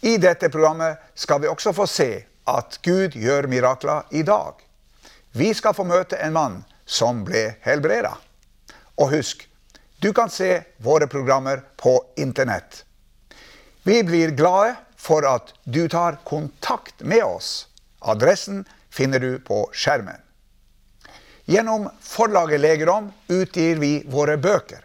I 0.00 0.16
dette 0.16 0.48
programmet 0.48 0.98
skal 1.14 1.40
vi 1.40 1.48
også 1.48 1.72
få 1.76 1.86
se 1.86 2.10
at 2.48 2.78
Gud 2.82 3.16
gjør 3.16 3.48
mirakler 3.52 4.06
i 4.10 4.22
dag. 4.22 4.54
Vi 5.32 5.52
skal 5.54 5.76
få 5.76 5.84
møte 5.84 6.16
en 6.16 6.32
mann 6.32 6.60
som 6.88 7.20
ble 7.26 7.50
helbreda. 7.66 8.14
Og 8.96 9.12
husk, 9.12 9.44
du 10.00 10.12
kan 10.16 10.32
se 10.32 10.62
våre 10.80 11.06
programmer 11.06 11.60
på 11.76 11.98
Internett. 12.16 12.84
Vi 13.84 14.00
blir 14.04 14.32
glade 14.36 14.74
for 14.96 15.24
at 15.28 15.52
du 15.64 15.86
tar 15.88 16.18
kontakt 16.24 17.00
med 17.00 17.24
oss. 17.24 17.68
Adressen 18.00 18.64
finner 18.90 19.20
du 19.20 19.38
på 19.38 19.66
skjermen. 19.72 20.16
Gjennom 21.44 21.88
forlaget 22.00 22.60
Legerom 22.60 23.12
utgir 23.28 23.76
vi 23.76 24.00
våre 24.08 24.36
bøker. 24.40 24.80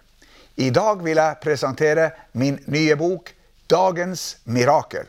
I 0.56 0.70
dag 0.76 1.04
vil 1.04 1.20
jeg 1.20 1.40
presentere 1.44 2.12
min 2.32 2.60
nye 2.72 2.96
bok 3.00 3.32
Dagens 3.68 4.38
mirakel. 4.44 5.06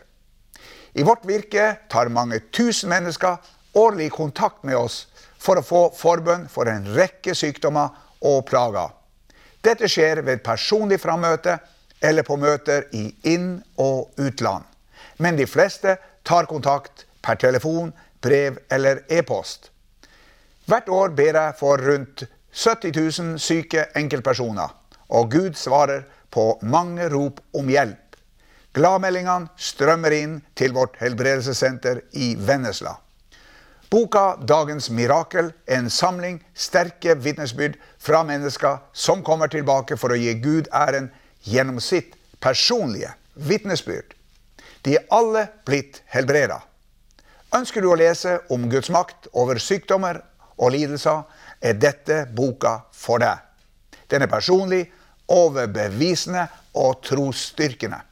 I 0.92 1.02
vårt 1.02 1.24
virke 1.28 1.76
tar 1.92 2.08
mange 2.08 2.38
tusen 2.50 2.88
mennesker 2.88 3.36
årlig 3.76 4.10
kontakt 4.12 4.62
med 4.64 4.76
oss 4.76 5.02
for 5.38 5.60
å 5.60 5.64
få 5.64 5.80
forbønn 5.92 6.46
for 6.48 6.70
en 6.72 6.86
rekke 6.96 7.34
sykdommer 7.36 7.92
og 8.24 8.46
plager. 8.48 8.94
Dette 9.60 9.90
skjer 9.92 10.22
ved 10.24 10.40
personlig 10.46 11.02
frammøte 11.02 11.58
eller 12.00 12.24
på 12.24 12.38
møter 12.40 12.86
i 12.96 13.10
inn- 13.28 13.60
og 13.76 14.16
utland. 14.16 14.64
Men 15.20 15.36
de 15.36 15.44
fleste 15.46 15.98
tar 16.24 16.48
kontakt 16.48 17.04
per 17.20 17.36
telefon, 17.36 17.92
brev 18.24 18.56
eller 18.72 19.02
e-post. 19.12 19.68
Hvert 20.66 20.88
år 20.88 21.12
ber 21.12 21.36
jeg 21.36 21.58
for 21.60 21.82
rundt 21.90 22.24
70 22.56 22.96
000 23.20 23.38
syke 23.38 23.84
enkeltpersoner, 24.00 24.72
og 25.12 25.30
Gud 25.30 25.60
svarer 25.60 26.08
på 26.32 26.54
mange 26.62 27.08
rop 27.12 27.44
om 27.52 27.68
hjelp. 27.68 28.05
Gladmeldingene 28.76 29.48
strømmer 29.56 30.12
inn 30.12 30.32
til 30.58 30.74
vårt 30.76 30.98
helbredelsessenter 31.00 32.02
i 32.20 32.34
Vennesla. 32.36 32.98
Boka 33.88 34.36
'Dagens 34.36 34.90
mirakel' 34.90 35.52
er 35.66 35.78
en 35.78 35.88
samling 35.90 36.42
sterke 36.52 37.14
vitnesbyrd 37.16 37.78
fra 37.98 38.20
mennesker 38.22 38.82
som 38.92 39.22
kommer 39.24 39.48
tilbake 39.48 39.96
for 39.96 40.12
å 40.12 40.18
gi 40.20 40.34
Gud 40.44 40.68
æren 40.74 41.08
gjennom 41.48 41.80
sitt 41.80 42.18
personlige 42.40 43.14
vitnesbyrd. 43.34 44.12
De 44.84 44.98
er 44.98 45.06
alle 45.10 45.46
blitt 45.64 46.02
helbreda. 46.12 46.58
Ønsker 47.56 47.80
du 47.80 47.88
å 47.88 47.96
lese 47.96 48.40
om 48.50 48.68
Guds 48.68 48.90
makt 48.92 49.30
over 49.32 49.56
sykdommer 49.56 50.20
og 50.58 50.74
lidelser, 50.74 51.22
er 51.62 51.80
dette 51.80 52.26
boka 52.28 52.82
for 52.92 53.24
deg. 53.24 53.40
Den 54.10 54.22
er 54.26 54.28
personlig, 54.28 54.84
overbevisende 55.28 56.44
og 56.74 57.00
trosstyrkende. 57.06 58.02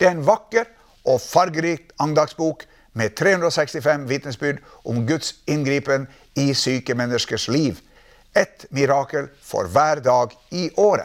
Det 0.00 0.08
er 0.08 0.16
en 0.16 0.24
vakker 0.24 0.64
og 1.04 1.20
fargerik 1.20 1.90
andagsbok 2.00 2.62
med 2.96 3.12
365 3.20 4.06
vitnesbyrd 4.08 4.62
om 4.88 5.02
Guds 5.06 5.34
inngripen 5.44 6.06
i 6.40 6.54
syke 6.56 6.94
menneskers 6.96 7.48
liv. 7.52 7.76
Et 8.32 8.64
mirakel 8.72 9.28
for 9.44 9.68
hver 9.68 10.00
dag 10.00 10.32
i 10.56 10.70
året. 10.80 11.04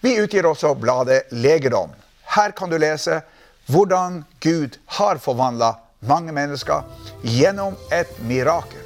Vi 0.00 0.14
utgir 0.22 0.48
også 0.48 0.72
bladet 0.74 1.28
Legedom. 1.36 1.92
Her 2.32 2.54
kan 2.56 2.72
du 2.72 2.78
lese 2.80 3.20
hvordan 3.68 4.22
Gud 4.40 4.78
har 4.96 5.20
forvandla 5.20 5.74
mange 6.00 6.32
mennesker 6.32 6.88
gjennom 7.22 7.76
et 7.92 8.16
mirakel. 8.24 8.80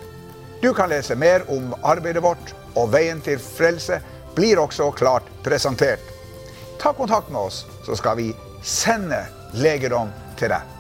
Du 0.62 0.73
kan 0.75 0.91
lese 0.91 1.15
mer 1.15 1.47
om 1.53 1.71
arbeidet 1.84 2.25
vårt, 2.25 2.53
og 2.75 2.91
veien 2.93 3.23
til 3.23 3.38
frelse 3.38 4.00
blir 4.34 4.59
også 4.61 4.91
klart 4.99 5.31
presentert. 5.47 6.03
Ta 6.83 6.93
kontakt 6.93 7.31
med 7.31 7.47
oss, 7.47 7.62
så 7.87 7.97
skal 7.97 8.19
vi 8.19 8.34
sender 8.62 9.28
legedom 9.56 10.11
til 10.39 10.53
deg. 10.53 10.72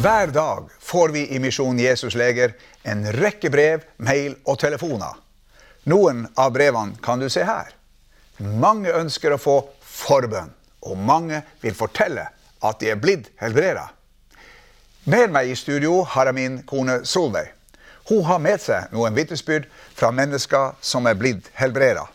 Hver 0.00 0.30
dag 0.32 0.70
får 0.80 1.12
vi 1.12 1.26
i 1.34 1.38
Misjon 1.38 1.78
Jesus 1.78 2.14
Leger 2.16 2.54
en 2.88 3.04
rekke 3.12 3.50
brev, 3.52 3.82
mail 3.96 4.38
og 4.48 4.56
telefoner. 4.62 5.18
Noen 5.84 6.24
av 6.40 6.54
brevene 6.54 6.96
kan 7.04 7.20
du 7.20 7.28
se 7.28 7.44
her. 7.44 7.74
Mange 8.40 8.92
ønsker 8.96 9.34
å 9.34 9.40
få 9.40 9.58
forbønn, 9.84 10.48
og 10.88 10.96
mange 10.96 11.42
vil 11.60 11.76
fortelle 11.76 12.30
at 12.64 12.80
de 12.80 12.94
er 12.94 13.00
blitt 13.00 13.28
helbreda. 13.42 13.90
Med 15.04 15.32
meg 15.32 15.52
i 15.52 15.56
studio 15.56 16.00
har 16.14 16.30
jeg 16.30 16.38
min 16.38 16.60
kone 16.68 17.02
Solveig. 17.04 17.52
Hun 18.10 18.24
har 18.26 18.40
med 18.42 18.58
seg 18.58 18.90
noen 18.90 19.14
vitnesbyrd 19.14 19.68
fra 19.94 20.10
mennesker 20.10 20.72
som 20.82 21.06
er 21.06 21.14
blitt 21.14 21.46
helbreda. 21.54 22.08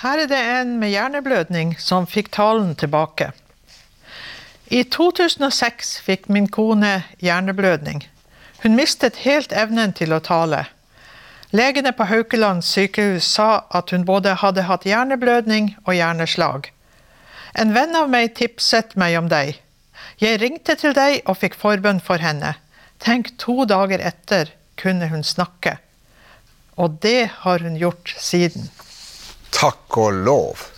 Her 0.00 0.22
er 0.22 0.30
det 0.30 0.40
en 0.40 0.78
med 0.80 0.94
hjerneblødning 0.94 1.74
som 1.76 2.06
fikk 2.08 2.30
talen 2.32 2.72
tilbake. 2.80 3.34
I 4.72 4.86
2006 4.88 5.98
fikk 6.06 6.30
min 6.32 6.48
kone 6.48 7.02
hjerneblødning. 7.20 8.06
Hun 8.62 8.78
mistet 8.78 9.20
helt 9.26 9.52
evnen 9.52 9.92
til 9.92 10.16
å 10.16 10.22
tale. 10.24 10.62
Legene 11.52 11.92
på 11.92 12.06
Haukeland 12.08 12.64
sykehus 12.64 13.28
sa 13.36 13.66
at 13.76 13.92
hun 13.92 14.08
både 14.08 14.38
hadde 14.40 14.64
hatt 14.70 14.88
hjerneblødning 14.88 15.74
og 15.84 15.92
hjerneslag. 15.98 16.70
En 17.52 17.76
venn 17.76 17.92
av 17.98 18.08
meg 18.08 18.32
tipset 18.40 18.96
meg 18.96 19.18
om 19.20 19.28
deg. 19.28 19.60
Jeg 20.24 20.40
ringte 20.40 20.80
til 20.80 20.96
deg 20.96 21.20
og 21.26 21.42
fikk 21.44 21.60
forbønn 21.60 22.00
for 22.00 22.24
henne. 22.24 22.54
Tenk, 23.00 23.32
to 23.40 23.64
dager 23.64 24.02
etter 24.04 24.52
kunne 24.80 25.08
hun 25.08 25.24
snakke. 25.24 25.78
Og 26.76 27.00
det 27.02 27.30
har 27.44 27.64
hun 27.64 27.78
gjort 27.80 28.14
siden. 28.18 28.68
Takk 29.50 29.96
og 30.00 30.20
lov. 30.24 30.68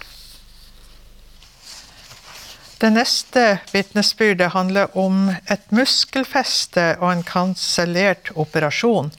Det 2.83 2.91
neste 2.91 3.43
vitnesbyrdet 3.71 4.51
handler 4.57 4.97
om 4.99 5.29
et 5.31 5.69
muskelfeste 5.71 6.97
og 6.99 7.13
en 7.13 7.23
kansellert 7.23 8.33
operasjon. 8.35 9.13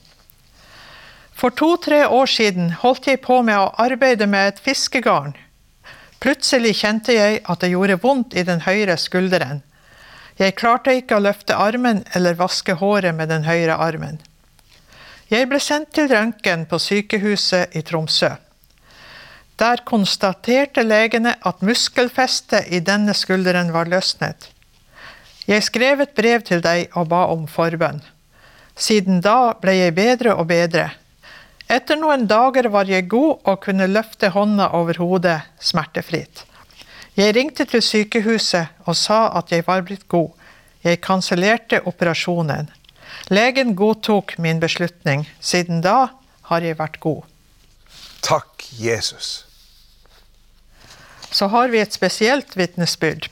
For 1.32 1.54
to-tre 1.56 2.02
år 2.06 2.28
siden 2.28 2.74
holdt 2.82 3.08
jeg 3.08 3.22
på 3.24 3.40
med 3.42 3.56
å 3.56 3.72
arbeide 3.80 4.28
med 4.28 4.52
et 4.52 4.60
fiskegarn. 4.64 5.32
Plutselig 6.20 6.76
kjente 6.82 7.16
jeg 7.16 7.40
at 7.44 7.64
det 7.64 7.72
gjorde 7.72 7.98
vondt 8.04 8.36
i 8.36 8.44
den 8.44 8.62
høyre 8.68 8.98
skulderen. 9.00 9.64
Jeg 10.40 10.56
klarte 10.58 10.94
ikke 10.98 11.18
å 11.18 11.22
løfte 11.22 11.54
armen 11.54 12.02
eller 12.14 12.38
vaske 12.38 12.74
håret 12.80 13.14
med 13.14 13.30
den 13.30 13.44
høyre 13.46 13.76
armen. 13.78 14.18
Jeg 15.30 15.46
ble 15.50 15.60
sendt 15.62 15.92
til 15.94 16.08
røntgen 16.10 16.66
på 16.70 16.78
sykehuset 16.82 17.76
i 17.78 17.82
Tromsø. 17.86 18.32
Der 19.58 19.84
konstaterte 19.86 20.82
legene 20.82 21.36
at 21.46 21.62
muskelfestet 21.62 22.72
i 22.74 22.80
denne 22.82 23.14
skulderen 23.14 23.70
var 23.74 23.86
løsnet. 23.90 24.50
Jeg 25.46 25.62
skrev 25.62 26.02
et 26.02 26.14
brev 26.16 26.42
til 26.42 26.64
deg 26.64 26.90
og 26.98 27.08
ba 27.12 27.26
om 27.30 27.46
forbønn. 27.46 28.02
Siden 28.74 29.20
da 29.22 29.54
ble 29.60 29.76
jeg 29.76 29.94
bedre 29.94 30.34
og 30.34 30.48
bedre. 30.50 30.88
Etter 31.70 31.96
noen 32.00 32.26
dager 32.28 32.66
var 32.74 32.90
jeg 32.90 33.06
god 33.12 33.46
og 33.46 33.60
kunne 33.62 33.86
løfte 33.88 34.32
hånda 34.34 34.72
over 34.74 34.98
hodet 34.98 35.38
smertefritt. 35.62 36.42
Jeg 37.14 37.36
ringte 37.36 37.64
til 37.70 37.82
sykehuset 37.82 38.86
og 38.90 38.96
sa 38.98 39.28
at 39.38 39.52
jeg 39.54 39.62
var 39.66 39.84
blitt 39.86 40.08
god. 40.10 40.32
Jeg 40.82 41.00
kansellerte 41.00 41.78
operasjonen. 41.86 42.70
Legen 43.30 43.76
godtok 43.78 44.34
min 44.38 44.60
beslutning. 44.60 45.28
Siden 45.40 45.80
da 45.84 46.08
har 46.50 46.64
jeg 46.66 46.78
vært 46.78 46.98
god. 47.00 47.22
Takk, 48.24 48.66
Jesus. 48.80 49.46
Så 51.30 51.46
har 51.54 51.70
vi 51.70 51.80
et 51.82 51.94
spesielt 51.94 52.56
vitnesbyrd. 52.56 53.28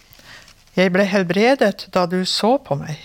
Jeg 0.77 0.93
ble 0.95 1.05
helbredet 1.05 1.89
da 1.93 2.07
du 2.07 2.23
så 2.25 2.57
på 2.63 2.79
meg. 2.79 3.01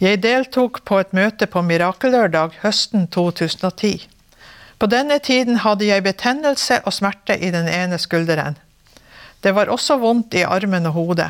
Jeg 0.00 0.22
deltok 0.22 0.82
på 0.84 1.00
et 1.00 1.12
møte 1.16 1.48
på 1.48 1.62
Mirakellørdag 1.64 2.60
høsten 2.62 3.06
2010. 3.08 4.06
På 4.78 4.88
denne 4.92 5.18
tiden 5.18 5.62
hadde 5.64 5.88
jeg 5.88 6.04
betennelse 6.04 6.82
og 6.84 6.92
smerte 6.92 7.36
i 7.40 7.50
den 7.50 7.68
ene 7.68 7.98
skulderen. 7.98 8.58
Det 9.46 9.52
var 9.54 9.70
også 9.70 10.00
vondt 10.02 10.34
i 10.34 10.40
armen 10.42 10.88
og 10.90 10.96
hodet. 10.96 11.28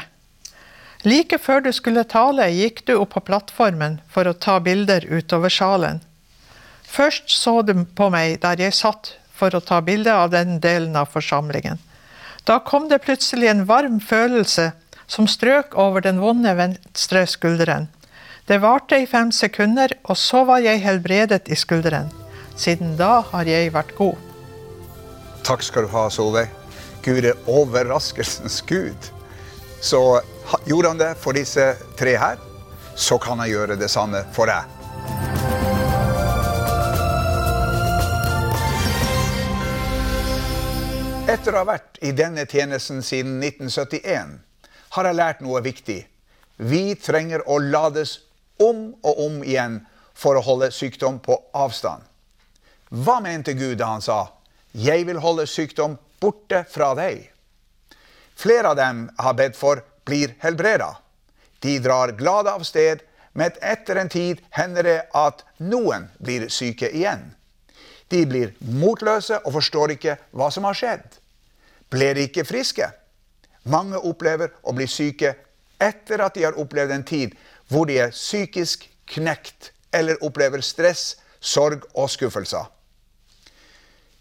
Like 1.04 1.36
før 1.36 1.66
du 1.66 1.68
skulle 1.76 2.06
tale, 2.08 2.46
gikk 2.48 2.80
du 2.88 2.94
opp 2.94 3.12
på 3.12 3.20
plattformen 3.28 3.98
for 4.08 4.24
å 4.24 4.32
ta 4.32 4.54
bilder 4.64 5.04
utover 5.04 5.52
salen. 5.52 6.00
Først 6.88 7.28
så 7.28 7.60
du 7.60 7.74
på 7.98 8.08
meg 8.14 8.38
der 8.40 8.62
jeg 8.64 8.78
satt 8.78 9.12
for 9.36 9.52
å 9.52 9.60
ta 9.60 9.82
bilde 9.84 10.14
av 10.16 10.32
den 10.32 10.56
delen 10.64 10.96
av 10.96 11.12
forsamlingen. 11.12 11.76
Da 12.48 12.56
kom 12.64 12.88
det 12.88 13.02
plutselig 13.04 13.52
en 13.52 13.66
varm 13.68 14.00
følelse 14.00 14.70
som 15.06 15.28
strøk 15.28 15.76
over 15.76 16.00
den 16.00 16.22
vonde 16.24 16.56
venstre 16.56 17.26
skulderen. 17.28 17.90
Det 18.48 18.62
varte 18.64 18.96
i 19.02 19.10
fem 19.10 19.28
sekunder, 19.28 19.92
og 20.08 20.16
så 20.16 20.46
var 20.48 20.64
jeg 20.64 20.80
helbredet 20.80 21.50
i 21.52 21.58
skulderen. 21.58 22.08
Siden 22.56 22.96
da 22.96 23.18
har 23.34 23.44
jeg 23.44 23.74
vært 23.76 23.92
god. 23.98 24.16
Takk 25.44 25.66
skal 25.68 25.84
du 25.84 25.92
ha, 25.92 26.08
Solveig. 26.08 26.48
Gud 27.06 27.24
er 27.24 27.38
overraskelsens 27.46 28.62
gud. 28.66 29.12
Så 29.80 30.20
gjorde 30.66 30.88
han 30.88 30.98
det 30.98 31.12
for 31.22 31.36
disse 31.38 31.76
tre 31.98 32.16
her, 32.18 32.40
så 32.96 33.18
kan 33.22 33.38
han 33.38 33.46
gjøre 33.46 33.76
det 33.78 33.86
samme 33.92 34.24
for 34.34 34.50
deg. 34.50 34.66
Etter 41.30 41.54
å 41.54 41.62
ha 41.62 41.68
vært 41.68 42.00
i 42.02 42.10
denne 42.10 42.42
tjenesten 42.50 42.98
siden 43.06 43.38
1971 43.38 44.32
har 44.96 45.06
jeg 45.06 45.18
lært 45.18 45.44
noe 45.46 45.62
viktig. 45.62 46.00
Vi 46.58 46.82
trenger 46.98 47.44
å 47.46 47.60
lades 47.62 48.16
om 48.58 48.96
og 49.06 49.20
om 49.28 49.38
igjen 49.44 49.78
for 50.16 50.34
å 50.34 50.42
holde 50.42 50.72
sykdom 50.74 51.20
på 51.22 51.38
avstand. 51.54 52.02
Hva 52.90 53.20
mente 53.22 53.54
Gud 53.54 53.78
da 53.78 53.92
han 53.94 54.02
sa 54.02 54.32
'Jeg 54.74 55.06
vil 55.06 55.20
holde 55.22 55.46
sykdom 55.46 55.98
borte 56.20 56.64
fra 56.70 56.94
deg'? 56.94 57.30
Flere 58.36 58.68
av 58.68 58.76
dem 58.76 59.10
har 59.18 59.34
bedt 59.34 59.56
for, 59.56 59.82
blir 60.04 60.34
helbreda. 60.38 60.96
De 61.60 61.78
drar 61.78 62.12
glade 62.12 62.52
av 62.52 62.62
sted, 62.62 63.00
men 63.32 63.50
etter 63.60 63.96
en 63.96 64.08
tid 64.08 64.40
hender 64.50 64.82
det 64.82 64.98
at 65.14 65.42
noen 65.58 66.08
blir 66.18 66.48
syke 66.48 66.90
igjen. 66.92 67.34
De 68.08 68.26
blir 68.26 68.52
motløse 68.60 69.40
og 69.44 69.56
forstår 69.56 69.96
ikke 69.96 70.16
hva 70.30 70.50
som 70.54 70.64
har 70.68 70.78
skjedd. 70.78 71.18
Ble 71.90 72.12
de 72.14 72.28
ikke 72.28 72.46
friske? 72.46 72.86
Mange 73.66 73.98
opplever 73.98 74.52
å 74.62 74.74
bli 74.76 74.86
syke 74.86 75.34
etter 75.82 76.22
at 76.22 76.36
de 76.36 76.46
har 76.46 76.58
opplevd 76.60 76.94
en 76.94 77.06
tid 77.06 77.34
hvor 77.68 77.88
de 77.90 77.98
er 78.04 78.14
psykisk 78.14 78.86
knekt 79.10 79.72
eller 79.94 80.22
opplever 80.24 80.62
stress, 80.62 81.16
sorg 81.40 81.84
og 81.94 82.10
skuffelser. 82.10 82.68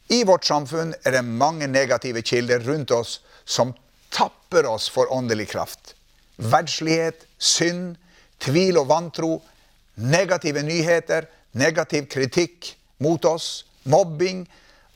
I 0.07 0.23
vårt 0.23 0.45
samfunn 0.45 0.93
er 1.03 1.17
det 1.17 1.25
mange 1.25 1.67
negative 1.67 2.21
kilder 2.21 2.59
rundt 2.59 2.91
oss 2.91 3.19
som 3.45 3.73
tapper 4.09 4.65
oss 4.69 4.89
for 4.89 5.11
åndelig 5.13 5.49
kraft. 5.49 5.95
Verdslighet, 6.37 7.25
synd, 7.37 7.95
tvil 8.37 8.77
og 8.77 8.87
vantro, 8.91 9.39
negative 9.95 10.61
nyheter, 10.61 11.25
negativ 11.51 12.05
kritikk 12.11 12.75
mot 13.01 13.25
oss, 13.25 13.65
mobbing, 13.83 14.45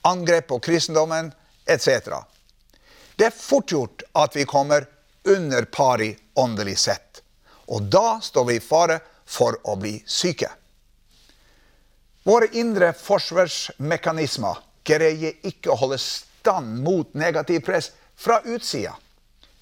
angrep 0.02 0.48
på 0.48 0.60
kristendommen 0.60 1.32
etc. 1.66 2.14
Det 3.16 3.30
er 3.32 3.36
fort 3.36 3.72
gjort 3.72 4.06
at 4.14 4.36
vi 4.36 4.46
kommer 4.46 4.86
under 5.28 5.66
pari 5.66 6.14
åndelig 6.34 6.78
sett. 6.78 7.22
Og 7.70 7.90
da 7.92 8.20
står 8.22 8.46
vi 8.46 8.56
i 8.58 8.64
fare 8.64 9.00
for 9.26 9.58
å 9.64 9.76
bli 9.78 9.98
syke. 10.06 10.50
Våre 12.24 12.50
indre 12.58 12.94
forsvarsmekanismer 12.94 14.58
greier 14.90 15.38
ikke 15.46 15.72
å 15.72 15.78
holde 15.78 16.00
stand 16.02 16.82
mot 16.84 17.14
negativ 17.14 17.62
press 17.68 17.92
fra 18.20 18.42
utsida. 18.46 18.96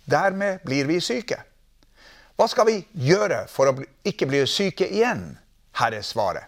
Dermed 0.08 0.64
blir 0.66 0.88
vi 0.88 1.02
syke. 1.04 1.42
Hva 2.38 2.48
skal 2.48 2.68
vi 2.70 2.78
gjøre 3.08 3.44
for 3.52 3.72
å 3.72 3.88
ikke 4.08 4.28
bli 4.30 4.44
syke 4.48 4.88
igjen? 4.88 5.34
Her 5.78 5.98
er 5.98 6.06
svaret. 6.06 6.46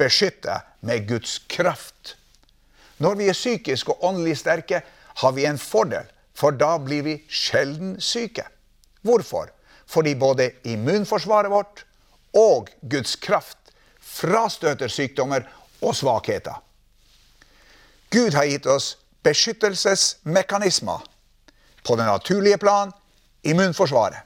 Beskytte 0.00 0.56
med 0.84 1.06
Guds 1.08 1.38
kraft. 1.48 2.16
Når 3.00 3.18
vi 3.20 3.28
er 3.28 3.36
psykisk 3.36 3.92
og 3.92 4.02
åndelig 4.10 4.38
sterke, 4.40 4.82
har 5.20 5.32
vi 5.36 5.44
en 5.48 5.60
fordel, 5.60 6.08
for 6.36 6.56
da 6.56 6.74
blir 6.80 7.04
vi 7.04 7.14
sjelden 7.28 7.98
syke. 8.00 8.46
Hvorfor? 9.04 9.52
Fordi 9.90 10.14
både 10.16 10.50
immunforsvaret 10.68 11.52
vårt 11.52 11.84
og 12.36 12.70
Guds 12.80 13.16
kraft 13.20 13.72
frastøter 14.00 14.88
sykdommer 14.92 15.46
og 15.80 15.96
svakheter. 15.96 16.60
Gud 18.10 18.34
har 18.34 18.44
gitt 18.44 18.66
oss 18.66 18.96
beskyttelsesmekanismer. 19.22 21.00
På 21.86 21.96
det 21.96 22.04
naturlige 22.04 22.58
plan 22.58 22.92
immunforsvaret. 23.42 24.18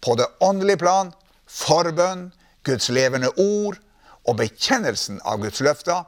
På 0.00 0.14
det 0.14 0.26
åndelige 0.40 0.76
plan 0.76 1.12
forbønn, 1.46 2.32
Guds 2.62 2.88
levende 2.88 3.30
ord 3.38 3.78
og 4.26 4.36
bekjennelsen 4.36 5.20
av 5.24 5.38
Guds 5.40 5.60
løfter, 5.60 6.02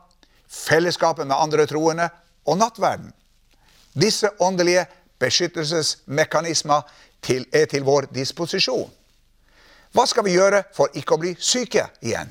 fellesskapet 0.48 1.26
med 1.26 1.36
andre 1.38 1.66
troende 1.66 2.08
og 2.44 2.58
nattverden. 2.58 3.12
Disse 3.94 4.30
åndelige 4.40 4.86
beskyttelsesmekanismer 5.18 6.82
til, 7.22 7.46
er 7.52 7.66
til 7.66 7.86
vår 7.86 8.10
disposisjon. 8.14 8.90
Hva 9.92 10.04
skal 10.06 10.26
vi 10.26 10.36
gjøre 10.36 10.62
for 10.76 10.92
ikke 10.94 11.16
å 11.16 11.22
bli 11.22 11.32
syke 11.40 11.86
igjen? 12.04 12.28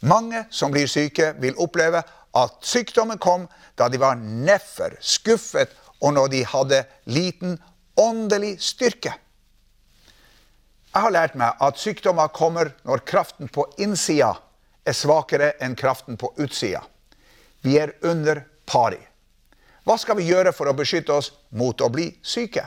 Mange 0.00 0.44
som 0.50 0.70
blir 0.70 0.86
syke, 0.86 1.32
vil 1.40 1.56
oppleve 1.58 2.02
at 2.38 2.58
sykdommen 2.64 3.18
kom 3.18 3.46
da 3.78 3.88
de 3.88 4.00
var 4.00 4.18
neffer, 4.18 4.96
skuffet, 5.00 5.72
og 6.00 6.14
når 6.14 6.28
de 6.34 6.44
hadde 6.46 6.82
liten 7.10 7.56
åndelig 7.98 8.58
styrke. 8.62 9.14
Jeg 10.94 11.04
har 11.04 11.14
lært 11.14 11.34
meg 11.38 11.58
at 11.62 11.78
sykdommer 11.78 12.30
kommer 12.34 12.72
når 12.86 13.04
kraften 13.06 13.50
på 13.52 13.66
innsida 13.82 14.32
er 14.88 14.96
svakere 14.96 15.52
enn 15.62 15.76
kraften 15.76 16.16
på 16.16 16.30
utsida. 16.40 16.80
Vi 17.62 17.76
er 17.78 17.92
under 18.06 18.44
pari. 18.66 19.00
Hva 19.84 19.96
skal 19.98 20.18
vi 20.18 20.28
gjøre 20.28 20.52
for 20.52 20.70
å 20.70 20.76
beskytte 20.76 21.14
oss 21.14 21.32
mot 21.50 21.80
å 21.80 21.90
bli 21.92 22.10
syke? 22.22 22.64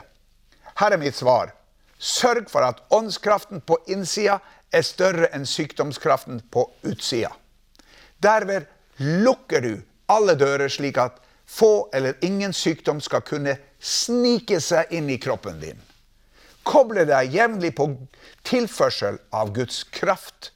Her 0.79 0.95
er 0.95 1.01
mitt 1.01 1.17
svar. 1.17 1.53
Sørg 2.01 2.49
for 2.49 2.65
at 2.65 2.81
åndskraften 2.93 3.61
på 3.61 3.77
innsida 3.93 4.39
er 4.73 4.85
større 4.85 5.29
enn 5.35 5.45
sykdomskraften 5.45 6.41
på 6.53 6.65
utsida. 6.87 7.29
Derved 8.21 8.65
lukker 9.01 9.61
du 9.61 9.73
alle 10.11 10.35
dører, 10.35 10.69
slik 10.69 10.97
at 11.01 11.19
få 11.51 11.89
eller 11.93 12.19
ingen 12.21 12.53
sykdom 12.53 13.01
skal 13.01 13.23
kunne 13.27 13.57
snike 13.79 14.59
seg 14.61 14.91
inn 14.95 15.09
i 15.09 15.19
kroppen 15.19 15.59
din. 15.59 15.79
Koble 16.63 17.05
deg 17.09 17.33
jevnlig 17.33 17.73
på 17.75 17.89
tilførsel 18.47 19.17
av 19.33 19.53
Guds 19.55 19.83
kraft. 19.83 20.51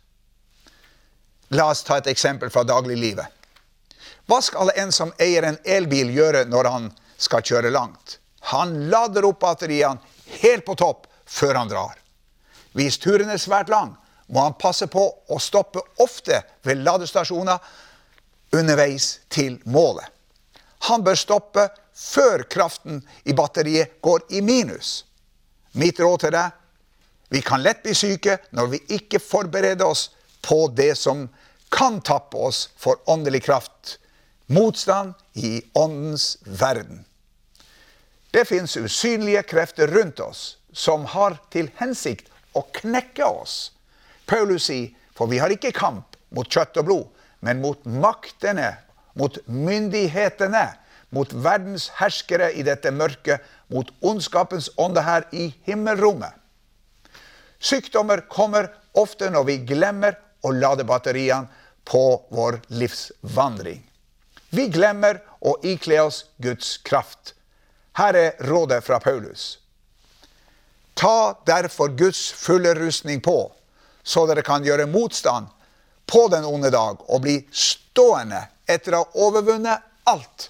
La 1.56 1.70
oss 1.72 1.84
ta 1.84 1.98
et 1.98 2.12
eksempel 2.12 2.52
fra 2.54 2.64
dagliglivet. 2.68 3.26
Hva 4.26 4.40
skal 4.42 4.72
en 4.76 4.94
som 4.94 5.14
eier 5.22 5.46
en 5.46 5.60
elbil 5.66 6.14
gjøre 6.14 6.46
når 6.50 6.70
han 6.70 6.88
skal 7.22 7.46
kjøre 7.46 7.74
langt? 7.74 8.20
Han 8.54 8.90
lader 8.90 9.26
opp 9.26 9.42
batteriene 9.42 10.02
helt 10.42 10.66
på 10.66 10.78
topp 10.78 11.08
før 11.26 11.62
han 11.62 11.70
drar. 11.70 11.98
Hvis 12.78 12.98
turen 13.02 13.30
er 13.32 13.42
svært 13.42 13.70
lang, 13.74 13.94
må 14.28 14.42
han 14.42 14.58
passe 14.58 14.88
på 14.90 15.04
å 15.30 15.38
stoppe 15.42 15.82
ofte 16.02 16.42
ved 16.66 16.82
ladestasjoner 16.86 17.62
underveis 18.52 19.20
til 19.30 19.58
målet. 19.66 20.06
Han 20.90 21.04
bør 21.04 21.18
stoppe 21.18 21.70
før 21.96 22.44
kraften 22.52 23.02
i 23.24 23.34
batteriet 23.34 23.98
går 24.02 24.28
i 24.30 24.42
minus. 24.46 25.06
Mitt 25.74 26.00
råd 26.00 26.26
til 26.26 26.36
deg 26.36 26.62
vi 27.34 27.42
kan 27.42 27.64
lett 27.64 27.82
bli 27.84 27.96
syke 27.98 28.38
når 28.56 28.68
vi 28.74 28.82
ikke 29.00 29.20
forbereder 29.20 29.88
oss 29.88 30.10
på 30.46 30.68
det 30.78 30.94
som 31.00 31.26
kan 31.74 32.02
tappe 32.06 32.38
oss 32.38 32.70
for 32.78 33.02
åndelig 33.10 33.44
kraft. 33.48 33.98
Motstand 34.46 35.14
i 35.34 35.62
åndens 35.74 36.38
verden. 36.46 37.06
Det 38.32 38.46
fins 38.46 38.78
usynlige 38.78 39.42
krefter 39.44 39.88
rundt 39.88 40.20
oss 40.20 40.58
som 40.72 41.06
har 41.06 41.40
til 41.50 41.72
hensikt 41.80 42.30
å 42.54 42.62
knekke 42.76 43.26
oss. 43.26 43.72
Paulus 44.28 44.68
sier, 44.70 44.92
for 45.16 45.32
vi 45.32 45.40
har 45.40 45.54
ikke 45.54 45.74
kamp 45.76 46.18
mot 46.36 46.50
kjøtt 46.52 46.78
og 46.82 46.88
blod, 46.88 47.06
men 47.46 47.62
mot 47.62 47.86
maktene, 47.86 48.72
mot 49.14 49.38
myndighetene, 49.46 50.66
mot 51.14 51.34
verdens 51.46 51.92
herskere 52.00 52.50
i 52.58 52.66
dette 52.66 52.92
mørket, 52.92 53.44
mot 53.70 53.92
ondskapens 54.02 54.72
ånde 54.82 55.04
her 55.06 55.28
i 55.32 55.52
himmelrommet. 55.68 56.34
Sykdommer 57.62 58.26
kommer 58.30 58.72
ofte 58.98 59.30
når 59.32 59.46
vi 59.50 59.60
glemmer 59.70 60.18
å 60.46 60.52
lade 60.54 60.86
batteriene 60.90 61.48
på 61.86 62.04
vår 62.34 62.60
livsvandring. 62.74 63.84
Vi 64.50 64.68
glemmer 64.74 65.22
å 65.46 65.56
ikle 65.66 66.02
oss 66.02 66.24
Guds 66.42 66.78
kraft. 66.86 67.36
Her 67.98 68.18
er 68.18 68.42
rådet 68.50 68.82
fra 68.86 69.00
Paulus. 69.00 69.60
Ta 70.98 71.36
derfor 71.46 71.94
Guds 71.98 72.32
fulle 72.32 72.74
rustning 72.78 73.22
på, 73.22 73.52
så 74.04 74.26
dere 74.30 74.46
kan 74.46 74.66
gjøre 74.66 74.88
motstand 74.90 75.52
på 76.06 76.28
den 76.28 76.46
onde 76.46 76.70
dag 76.74 77.02
og 77.10 77.22
bli 77.26 77.40
stående 77.52 78.44
etter 78.70 78.96
å 78.96 79.04
ha 79.04 79.24
overvunnet 79.28 79.86
alt. 80.10 80.50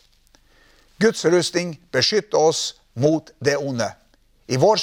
Guds 0.98 1.26
rustning 1.26 1.76
beskytter 1.92 2.40
oss 2.40 2.74
mot 2.94 3.32
det 3.40 3.58
onde. 3.58 3.90
I 4.48 4.58
vår 4.58 4.78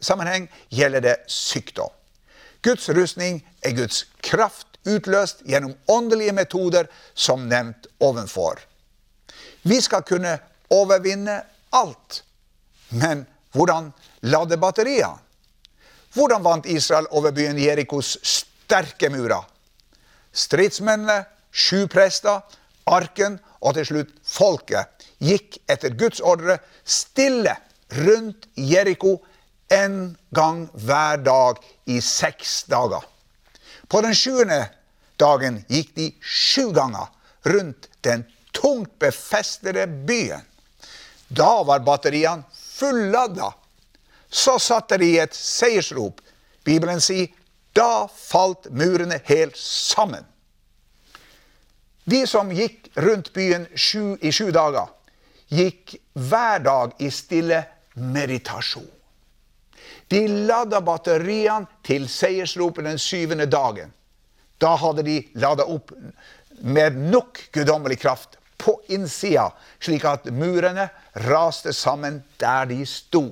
sammenheng 0.00 0.48
gjelder 0.68 1.00
det 1.00 1.16
sykdom. 1.30 1.92
Guds 2.64 2.88
rustning 2.88 3.42
er 3.62 3.76
Guds 3.76 4.04
kraft 4.24 4.74
utløst 4.84 5.44
gjennom 5.48 5.74
åndelige 5.86 6.32
metoder, 6.32 6.88
som 7.14 7.48
nevnt 7.48 7.86
ovenfor. 8.00 8.60
Vi 9.62 9.80
skal 9.80 10.04
kunne 10.04 10.38
overvinne 10.72 11.40
alt. 11.72 12.22
Men 12.88 13.24
hvordan 13.52 13.92
lade 14.20 14.58
batteriene? 14.60 15.20
Hvordan 16.14 16.44
vant 16.44 16.66
Israel 16.70 17.08
over 17.10 17.32
byen 17.34 17.58
Jerikos 17.58 18.16
sterke 18.22 19.08
murer? 19.10 19.42
Stridsmennene, 20.34 21.24
sju 21.54 21.86
prester, 21.90 22.42
arken 22.90 23.38
og 23.64 23.76
til 23.78 23.86
slutt 23.88 24.10
folket 24.26 25.06
gikk 25.24 25.60
etter 25.70 25.94
Guds 25.96 26.20
ordre 26.20 26.58
stille 26.84 27.54
rundt 27.94 28.48
Jeriko 28.58 29.18
en 29.72 30.16
gang 30.34 30.66
hver 30.74 31.22
dag 31.24 31.60
i 31.86 32.00
seks 32.04 32.64
dager. 32.68 33.04
På 33.88 34.02
den 34.04 34.14
sjuende 34.16 34.66
dagen 35.20 35.62
gikk 35.68 35.94
de 35.96 36.10
sju 36.20 36.72
ganger 36.74 37.08
rundt 37.48 37.88
den 38.04 38.26
tungt 38.54 38.98
befestede 38.98 39.86
byen. 39.86 40.42
Da 41.28 41.62
var 41.66 41.80
batteriene 41.86 42.44
fulladda. 42.52 43.52
Så 44.30 44.58
satte 44.58 44.98
de 44.98 45.14
et 45.22 45.34
seiersrop. 45.34 46.20
Bibelen 46.64 47.00
sier 47.00 47.30
da 47.74 48.08
falt 48.08 48.70
murene 48.70 49.20
helt 49.24 49.56
sammen. 49.56 50.24
De 52.04 52.26
som 52.28 52.52
gikk 52.52 52.90
rundt 52.94 53.32
byen 53.32 53.66
sju, 53.74 54.16
i 54.20 54.32
sju 54.32 54.50
dager, 54.52 54.90
gikk 55.48 55.96
hver 56.14 56.60
dag 56.64 56.94
i 57.00 57.10
stille 57.10 57.62
meditasjon. 57.94 58.90
De 60.08 60.20
lada 60.28 60.80
batteriene 60.84 61.80
til 61.84 62.06
seiersropet 62.12 62.84
den 62.84 63.00
syvende 63.00 63.46
dagen. 63.50 63.92
Da 64.60 64.74
hadde 64.78 65.04
de 65.06 65.18
lada 65.40 65.64
opp 65.66 65.90
med 66.60 66.96
nok 67.10 67.40
guddommelig 67.52 67.98
kraft 68.04 68.38
på 68.60 68.76
innsida, 68.92 69.48
slik 69.82 70.04
at 70.08 70.28
murene 70.32 70.86
raste 71.26 71.72
sammen 71.74 72.22
der 72.40 72.68
de 72.70 72.84
sto. 72.86 73.26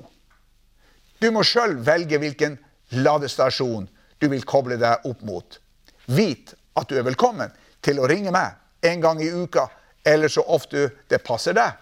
Du 1.21 1.29
må 1.31 1.45
sjøl 1.47 1.77
velge 1.85 2.19
hvilken 2.19 2.57
ladestasjon 2.91 3.87
du 4.23 4.29
vil 4.31 4.45
koble 4.47 4.77
deg 4.79 5.03
opp 5.09 5.23
mot. 5.27 5.59
Vit 6.05 6.53
at 6.79 6.87
du 6.87 6.95
er 6.95 7.03
velkommen 7.03 7.51
til 7.83 7.99
å 7.99 8.07
ringe 8.07 8.31
meg 8.31 8.55
en 8.87 9.01
gang 9.03 9.19
i 9.23 9.27
uka, 9.27 9.67
eller 10.03 10.31
så 10.31 10.45
ofte 10.47 10.89
det 11.11 11.19
passer 11.27 11.55
deg. 11.57 11.75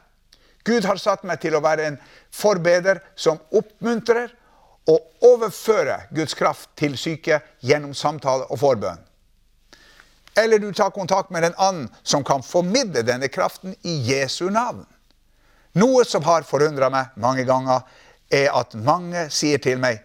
Gud 0.66 0.86
har 0.86 0.98
satt 1.02 1.24
meg 1.26 1.42
til 1.42 1.56
å 1.58 1.62
være 1.62 1.86
en 1.90 2.00
forbeder 2.34 3.02
som 3.18 3.40
oppmuntrer 3.54 4.34
og 4.90 5.26
overfører 5.26 6.10
Guds 6.14 6.34
kraft 6.38 6.70
til 6.78 6.98
syke 6.98 7.40
gjennom 7.66 7.94
samtale 7.98 8.48
og 8.50 8.62
forbønn. 8.62 9.02
Eller 10.38 10.62
du 10.62 10.72
tar 10.74 10.94
kontakt 10.96 11.30
med 11.30 11.46
en 11.46 11.58
annen 11.62 11.90
som 12.02 12.24
kan 12.26 12.42
formidle 12.46 13.04
denne 13.06 13.30
kraften 13.30 13.76
i 13.86 14.00
Jesu 14.08 14.48
navn. 14.50 14.86
Noe 15.78 16.06
som 16.10 16.26
har 16.26 16.48
forundra 16.48 16.90
meg 16.90 17.14
mange 17.22 17.46
ganger, 17.46 17.84
er 18.32 18.50
at 18.56 18.74
mange 18.80 19.28
sier 19.34 19.60
til 19.62 19.78
meg 19.82 20.00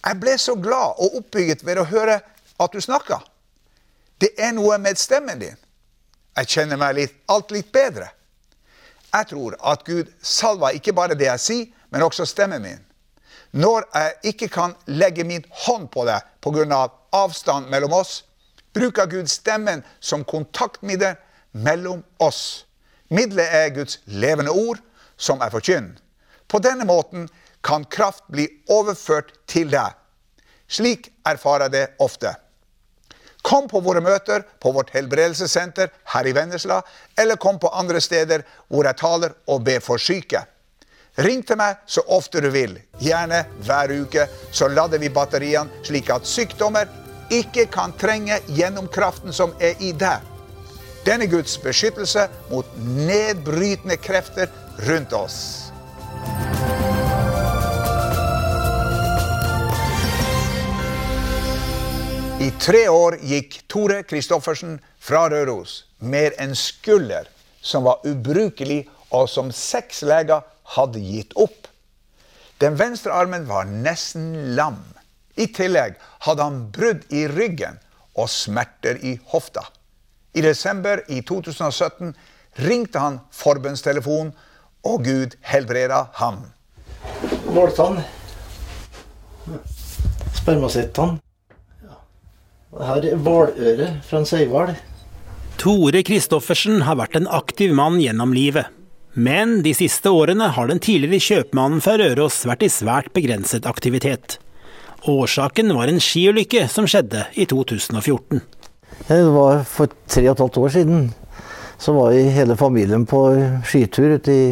Jeg 0.00 0.20
ble 0.20 0.36
så 0.40 0.54
glad 0.56 1.00
og 1.02 1.18
oppbygget 1.20 1.64
ved 1.66 1.80
å 1.80 1.88
høre 1.88 2.20
at 2.60 2.72
du 2.72 2.80
snakka. 2.80 3.20
Det 4.20 4.32
er 4.40 4.52
noe 4.56 4.78
med 4.80 4.98
stemmen 5.00 5.40
din. 5.40 5.56
Jeg 6.36 6.48
kjenner 6.54 6.80
meg 6.80 6.96
litt, 6.96 7.14
alt 7.28 7.52
litt 7.52 7.70
bedre. 7.72 8.10
Jeg 9.10 9.26
tror 9.32 9.56
at 9.72 9.84
Gud 9.84 10.10
salver 10.22 10.76
ikke 10.76 10.94
bare 10.96 11.16
det 11.18 11.26
jeg 11.26 11.44
sier, 11.44 11.66
men 11.90 12.04
også 12.06 12.26
stemmen 12.28 12.62
min. 12.62 12.80
Når 13.50 13.88
jeg 13.94 14.34
ikke 14.34 14.48
kan 14.54 14.76
legge 14.86 15.24
min 15.26 15.44
hånd 15.66 15.88
på 15.90 16.04
det 16.06 16.20
pga. 16.40 16.64
Av 16.70 16.92
avstand 17.10 17.66
mellom 17.68 17.92
oss, 17.98 18.22
bruker 18.72 19.08
Gud 19.10 19.26
stemmen 19.28 19.82
som 20.00 20.24
kontaktmiddel 20.24 21.16
mellom 21.52 22.04
oss. 22.22 22.64
Middelet 23.10 23.50
er 23.50 23.74
Guds 23.74 23.98
levende 24.06 24.54
ord, 24.54 24.78
som 25.16 25.42
er 25.42 25.50
forkynner. 25.50 25.98
På 26.46 26.58
denne 26.62 26.86
måten 26.86 27.26
kan 27.62 27.84
kraft 27.84 28.26
bli 28.28 28.46
overført 28.68 29.32
til 29.48 29.70
deg. 29.72 29.96
Slik 30.70 31.10
erfarer 31.26 31.68
jeg 31.68 31.74
det 31.74 31.86
ofte. 31.98 32.34
Kom 33.42 33.68
på 33.68 33.80
våre 33.80 34.02
møter 34.04 34.44
på 34.60 34.72
vårt 34.72 34.92
helbredelsessenter 34.94 35.88
her 36.12 36.26
i 36.28 36.32
Vennesla, 36.36 36.80
eller 37.18 37.40
kom 37.40 37.58
på 37.58 37.72
andre 37.72 38.00
steder 38.00 38.44
hvor 38.68 38.84
jeg 38.84 39.00
taler 39.00 39.36
og 39.48 39.64
ber 39.64 39.80
for 39.84 40.00
syke. 40.00 40.44
Ring 41.20 41.42
til 41.46 41.58
meg 41.58 41.80
så 41.90 42.04
ofte 42.14 42.40
du 42.40 42.50
vil, 42.54 42.76
gjerne 43.02 43.42
hver 43.66 43.92
uke, 44.04 44.28
så 44.52 44.68
lader 44.70 45.00
vi 45.02 45.10
batteriene 45.12 45.82
slik 45.84 46.10
at 46.12 46.28
sykdommer 46.28 46.88
ikke 47.30 47.66
kan 47.72 47.94
trenge 47.98 48.38
gjennom 48.54 48.88
kraften 48.92 49.34
som 49.34 49.54
er 49.60 49.80
i 49.80 49.92
deg. 49.96 50.22
Denne 51.06 51.26
Guds 51.30 51.56
beskyttelse 51.58 52.26
mot 52.50 52.68
nedbrytende 52.76 53.96
krefter 53.96 54.52
rundt 54.86 55.16
oss. 55.16 55.69
I 62.40 62.46
tre 62.56 62.86
år 62.88 63.18
gikk 63.20 63.58
Tore 63.68 63.98
Kristoffersen 64.08 64.78
fra 64.96 65.26
Røros 65.28 65.82
med 66.00 66.38
en 66.40 66.54
skulder 66.56 67.28
som 67.60 67.84
var 67.84 68.00
ubrukelig, 68.08 68.86
og 69.12 69.28
som 69.28 69.50
seks 69.52 70.00
leger 70.08 70.46
hadde 70.72 71.02
gitt 71.04 71.36
opp. 71.36 71.68
Den 72.64 72.78
venstre 72.80 73.12
armen 73.12 73.44
var 73.44 73.68
nesten 73.68 74.56
lam. 74.56 74.80
I 75.36 75.50
tillegg 75.52 76.00
hadde 76.24 76.48
han 76.48 76.58
brudd 76.72 77.04
i 77.12 77.26
ryggen 77.28 77.76
og 78.16 78.32
smerter 78.32 79.04
i 79.04 79.18
hofta. 79.34 79.66
I 80.32 80.40
desember 80.40 81.04
i 81.12 81.20
2017 81.20 82.14
ringte 82.64 83.04
han 83.04 83.20
forbundstelefonen, 83.36 84.32
og 84.88 85.04
Gud 85.04 85.36
helbreda 85.44 86.06
ham. 86.16 86.46
Måltann. 87.52 88.00
Spermasittann. 90.40 91.20
Her 92.70 93.02
er 93.02 93.18
hvaløre 93.18 93.86
fra 94.06 94.20
en 94.20 94.28
seihval. 94.28 94.76
Tore 95.58 96.04
Christoffersen 96.06 96.84
har 96.86 97.00
vært 97.00 97.16
en 97.18 97.26
aktiv 97.26 97.72
mann 97.74 97.98
gjennom 97.98 98.30
livet. 98.36 98.70
Men 99.18 99.58
de 99.64 99.72
siste 99.74 100.12
årene 100.14 100.52
har 100.54 100.70
den 100.70 100.78
tidligere 100.78 101.18
kjøpmannen 101.18 101.82
fra 101.82 101.96
Røros 101.98 102.44
vært 102.46 102.62
i 102.62 102.70
svært 102.70 103.10
begrenset 103.16 103.66
aktivitet. 103.66 104.38
Årsaken 105.10 105.74
var 105.74 105.90
en 105.90 105.98
skiulykke 105.98 106.68
som 106.70 106.86
skjedde 106.86 107.24
i 107.34 107.48
2014. 107.50 108.38
Det 109.08 109.20
var 109.34 109.64
for 109.66 109.90
tre 110.06 110.28
og 110.28 110.36
et 110.36 110.44
halvt 110.44 110.62
år 110.62 110.74
siden. 110.76 111.04
Så 111.80 111.96
var 111.96 112.14
vi 112.14 112.22
hele 112.30 112.54
familien 112.60 113.02
på 113.08 113.24
skitur 113.66 114.14
ute 114.14 114.30
i, 114.30 114.48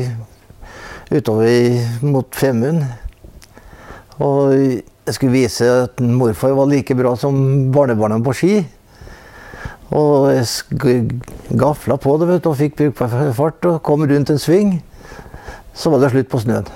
utover 1.15 2.03
mot 2.03 2.35
Femund. 2.35 2.83
Og 4.19 4.83
jeg 5.09 5.17
skulle 5.17 5.33
vise 5.33 5.65
at 5.87 6.01
morfar 6.05 6.53
var 6.57 6.69
like 6.69 6.97
bra 6.97 7.15
som 7.17 7.37
barnebarna 7.73 8.19
på 8.25 8.35
ski. 8.37 8.53
Og 9.97 10.29
jeg 10.35 11.07
gafla 11.57 11.97
på 11.97 12.17
det 12.21 12.29
vet 12.29 12.45
du, 12.45 12.51
og 12.51 12.59
fikk 12.59 12.77
brukbar 12.77 13.33
fart 13.37 13.69
og 13.71 13.81
kom 13.87 14.05
rundt 14.05 14.33
en 14.33 14.41
sving. 14.41 14.75
Så 15.73 15.93
var 15.93 16.03
det 16.03 16.13
slutt 16.13 16.29
på 16.29 16.43
snøen. 16.43 16.69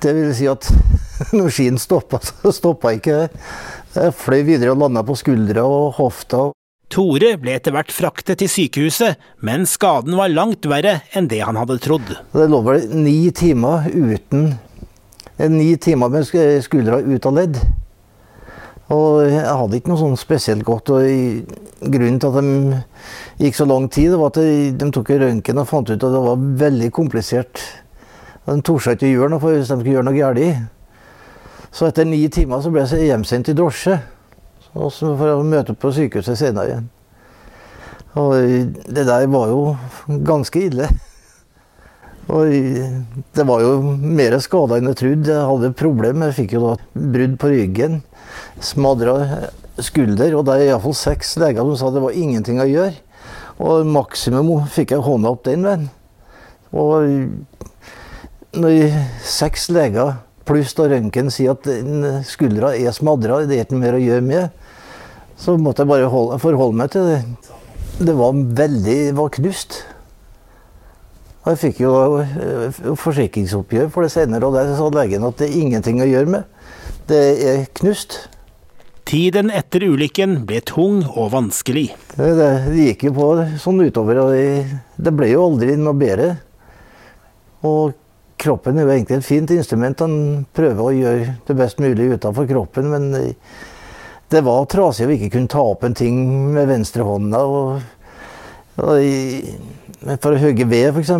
Det 0.00 0.14
vil 0.14 0.30
si 0.36 0.46
at 0.48 0.70
når 1.36 1.50
skien 1.52 1.80
stoppa, 1.80 2.22
så 2.22 2.54
stoppa 2.54 2.94
ikke 2.96 3.24
det. 3.24 3.42
Jeg 3.98 4.14
fløy 4.16 4.44
videre 4.46 4.72
og 4.72 4.80
landa 4.84 5.02
på 5.04 5.16
skuldra 5.18 5.64
og 5.66 5.98
hofta. 5.98 6.46
Tore 6.88 7.34
ble 7.36 7.58
etter 7.58 7.74
hvert 7.74 7.92
fraktet 7.92 8.40
til 8.40 8.48
sykehuset, 8.48 9.18
men 9.44 9.66
skaden 9.68 10.16
var 10.16 10.32
langt 10.32 10.64
verre 10.70 11.02
enn 11.12 11.28
det 11.28 11.42
han 11.44 11.58
hadde 11.60 11.76
trodd. 11.84 12.14
Det 12.32 12.48
lå 12.48 12.62
vel 12.64 12.86
ni 12.94 13.28
timer 13.36 13.90
uten 13.92 14.54
ni 15.46 15.76
timer 15.78 16.10
med 16.10 16.26
skuldra 16.64 16.98
ut 16.98 17.26
av 17.26 17.36
ledd. 17.36 17.60
Og 18.88 19.20
jeg 19.28 19.44
hadde 19.44 19.76
ikke 19.76 19.90
noe 19.92 20.00
sånn 20.00 20.16
spesielt 20.18 20.64
godt. 20.64 20.90
og 20.90 21.04
Grunnen 21.92 22.18
til 22.18 22.30
at 22.32 22.38
de 22.40 23.44
gikk 23.44 23.58
så 23.58 23.66
lang 23.68 23.88
tid, 23.92 24.16
var 24.16 24.32
at 24.32 24.40
de, 24.40 24.90
tok 24.94 25.12
røntgen 25.20 25.60
og 25.60 25.68
fant 25.68 25.90
ut 25.92 25.98
at 25.98 26.14
det 26.14 26.22
var 26.24 26.46
veldig 26.64 26.90
komplisert. 26.96 27.62
De 28.48 28.56
torde 28.64 28.96
ikke 28.96 29.12
gjøre 29.12 29.34
noe 29.34 29.44
hvis 29.44 29.68
de 29.68 29.76
skulle 29.76 29.94
gjøre 29.98 30.08
noe 30.08 30.16
galt. 30.16 30.68
Så 31.70 31.90
etter 31.90 32.08
ni 32.08 32.22
timer 32.32 32.62
så 32.64 32.72
ble 32.72 32.86
jeg 32.88 33.10
hjemsendt 33.10 33.52
i 33.52 33.56
drosje 33.56 33.98
for 34.72 35.34
å 35.34 35.44
møte 35.44 35.74
på 35.76 35.92
sykehuset 35.92 36.40
senere 36.40 36.70
igjen. 36.70 36.88
Og 38.18 38.32
det 38.88 39.04
der 39.04 39.28
var 39.28 39.52
jo 39.52 39.60
ganske 40.24 40.64
ille. 40.64 40.88
Og 42.38 42.52
det 43.34 43.46
var 43.48 43.62
jo 43.64 43.72
mer 43.98 44.36
skada 44.42 44.78
enn 44.78 44.90
jeg 44.92 45.00
trodde. 45.00 45.34
Jeg 45.34 45.48
hadde 45.50 45.74
problemer. 45.78 46.30
Jeg 46.30 46.38
fikk 46.44 46.56
jo 46.56 46.64
da 46.64 46.74
brudd 47.16 47.36
på 47.42 47.50
ryggen, 47.52 48.00
smadra 48.62 49.16
skulder. 49.82 50.36
Og 50.38 50.46
det 50.46 50.56
er 50.56 50.70
iallfall 50.70 50.96
seks 50.98 51.36
leger 51.42 51.66
som 51.66 51.78
sa 51.80 51.92
det 51.94 52.04
var 52.04 52.16
ingenting 52.16 52.62
å 52.62 52.68
gjøre. 52.68 52.94
Og 53.58 53.88
maksimum 53.90 54.68
fikk 54.70 54.94
jeg 54.94 55.02
hånda 55.04 55.34
opp 55.34 55.44
den 55.48 55.66
veien. 55.66 55.88
Og 56.70 57.08
når 58.58 58.96
seks 59.26 59.68
leger 59.74 60.18
pluss 60.48 60.72
da 60.76 60.86
røntgen 60.88 61.28
sier 61.32 61.56
at 61.56 61.66
skuldra 62.28 62.72
er 62.76 62.94
smadra, 62.96 63.42
det 63.48 63.58
er 63.58 63.66
ikke 63.66 63.80
mer 63.80 63.98
å 63.98 64.02
gjøre 64.02 64.24
med, 64.24 64.64
så 65.38 65.54
måtte 65.60 65.84
jeg 65.84 65.90
bare 65.90 66.08
holde, 66.10 66.38
forholde 66.42 66.78
meg 66.80 66.92
til 66.94 67.08
det. 67.08 67.20
Det 67.98 68.14
var 68.16 68.38
veldig 68.62 68.98
var 69.18 69.32
knust. 69.36 69.82
Og 71.44 71.52
jeg 71.52 71.60
fikk 71.62 71.84
jo 71.84 71.92
eh, 72.20 72.80
forsikringsoppgjør 72.98 73.92
for 73.94 74.04
det 74.04 74.12
senere, 74.12 74.48
og 74.48 74.56
der 74.58 74.74
sa 74.76 74.88
legen 74.92 75.26
at 75.28 75.38
det 75.40 75.48
er 75.48 75.60
ingenting 75.60 76.02
å 76.02 76.08
gjøre 76.08 76.32
med. 76.34 76.58
Det 77.08 77.22
er 77.48 77.62
knust. 77.78 78.18
Tiden 79.08 79.48
etter 79.54 79.86
ulykken 79.88 80.42
ble 80.48 80.60
tung 80.68 81.00
og 81.14 81.30
vanskelig. 81.32 81.86
Det, 82.12 82.32
det, 82.36 82.50
det 82.68 82.90
gikk 82.90 83.06
jo 83.08 83.14
på 83.16 83.28
sånn 83.62 83.80
utover, 83.86 84.20
og 84.20 84.34
det, 84.34 84.82
det 85.00 85.14
ble 85.16 85.30
jo 85.30 85.46
aldri 85.46 85.78
noe 85.80 85.96
bedre. 85.96 86.34
Og 87.64 87.96
kroppen 88.38 88.76
er 88.76 88.84
jo 88.84 88.92
egentlig 88.92 89.18
et 89.18 89.26
fint 89.26 89.54
instrument. 89.56 90.04
Han 90.04 90.44
prøver 90.54 90.84
å 90.84 90.94
gjøre 90.94 91.32
det 91.48 91.56
best 91.58 91.80
mulig 91.82 92.12
utenfor 92.18 92.50
kroppen, 92.50 92.92
men 92.92 93.08
det 94.28 94.42
var 94.44 94.68
trasig 94.68 95.08
å 95.08 95.14
ikke 95.14 95.32
kunne 95.38 95.48
ta 95.54 95.62
opp 95.64 95.86
en 95.88 95.96
ting 95.96 96.18
med 96.52 96.68
venstrehånda. 96.68 97.40
Og, 97.48 97.86
og 98.78 100.18
for 100.22 100.34
å 100.34 100.40
hugge 100.40 100.66
ved, 100.70 100.94
f.eks. 100.94 101.12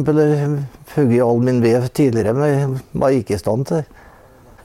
Hogge 0.95 1.23
all 1.25 1.43
min 1.45 1.61
ved 1.63 1.89
tidligere, 1.97 2.35
men 2.37 2.53
jeg 2.53 2.69
var 3.03 3.15
ikke 3.17 3.37
i 3.37 3.41
stand 3.41 3.67
til 3.69 3.81
det. 3.81 4.03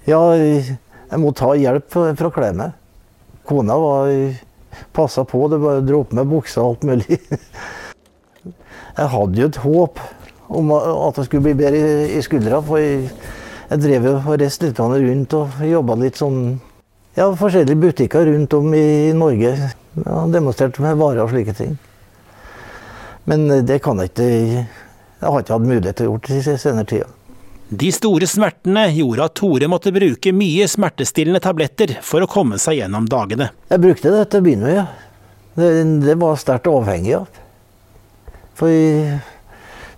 Ja, 0.07 0.21
jeg 0.35 1.21
må 1.21 1.31
ta 1.37 1.53
hjelp 1.57 1.87
for 1.93 2.27
å 2.27 2.33
kle 2.33 2.51
meg. 2.57 2.75
Kona 3.47 3.75
var 3.79 4.11
passa 4.95 5.23
på. 5.23 5.47
Det 5.51 5.61
bare 5.61 5.83
dro 5.85 6.03
opp 6.03 6.13
med 6.15 6.29
buksa 6.29 6.63
og 6.63 6.73
alt 6.73 6.85
mulig. 6.91 7.19
Jeg 8.93 9.09
hadde 9.09 9.39
jo 9.41 9.45
et 9.49 9.57
håp 9.63 10.01
om 10.53 10.67
at 10.77 11.15
det 11.17 11.23
skulle 11.25 11.47
bli 11.47 11.55
bedre 11.57 11.79
i, 12.13 12.19
skuldra. 12.21 12.59
For 12.61 12.77
jeg, 12.77 13.07
jeg 13.71 13.81
drev 13.81 14.03
og 14.11 14.27
reiste 14.37 14.67
litt 14.67 14.77
rundt 14.77 15.33
og 15.33 15.63
jobba 15.65 15.95
litt 15.97 16.19
sånn 16.21 16.43
Ja, 17.17 17.25
forskjellige 17.37 17.79
butikker 17.81 18.27
rundt 18.29 18.53
om 18.53 18.69
i 18.77 19.09
Norge. 19.17 19.55
Ja, 19.97 20.19
demonstrerte 20.29 20.85
med 20.85 21.01
varer 21.01 21.23
og 21.25 21.33
slike 21.33 21.57
ting. 21.57 21.73
Men 23.29 23.45
det 23.65 23.79
kan 23.83 24.01
jeg 24.01 24.11
ikke 24.11 24.29
Jeg 24.29 24.67
har 25.23 25.39
ikke 25.39 25.55
hatt 25.55 25.67
mulighet 25.67 25.99
til 25.99 26.09
å 26.09 26.15
gjøre 26.17 26.27
det 26.27 26.39
i 26.41 26.57
senere 26.59 26.87
tida. 26.89 27.11
De 27.73 27.89
store 27.95 28.27
smertene 28.29 28.83
gjorde 28.91 29.25
at 29.25 29.35
Tore 29.39 29.69
måtte 29.71 29.93
bruke 29.95 30.33
mye 30.35 30.67
smertestillende 30.69 31.39
tabletter 31.41 31.95
for 32.05 32.21
å 32.21 32.29
komme 32.29 32.59
seg 32.61 32.81
gjennom 32.81 33.07
dagene. 33.09 33.47
Jeg 33.71 33.81
brukte 33.81 34.11
det 34.13 34.25
til 34.29 34.43
å 34.43 34.45
begynne 34.45 34.67
med, 34.67 34.75
ja. 34.75 34.87
Det, 35.55 35.69
det 36.03 36.17
var 36.21 36.35
sterkt 36.41 36.67
avhengig 36.69 37.15
av. 37.21 37.39
For 38.59 38.69
jeg 38.69 39.21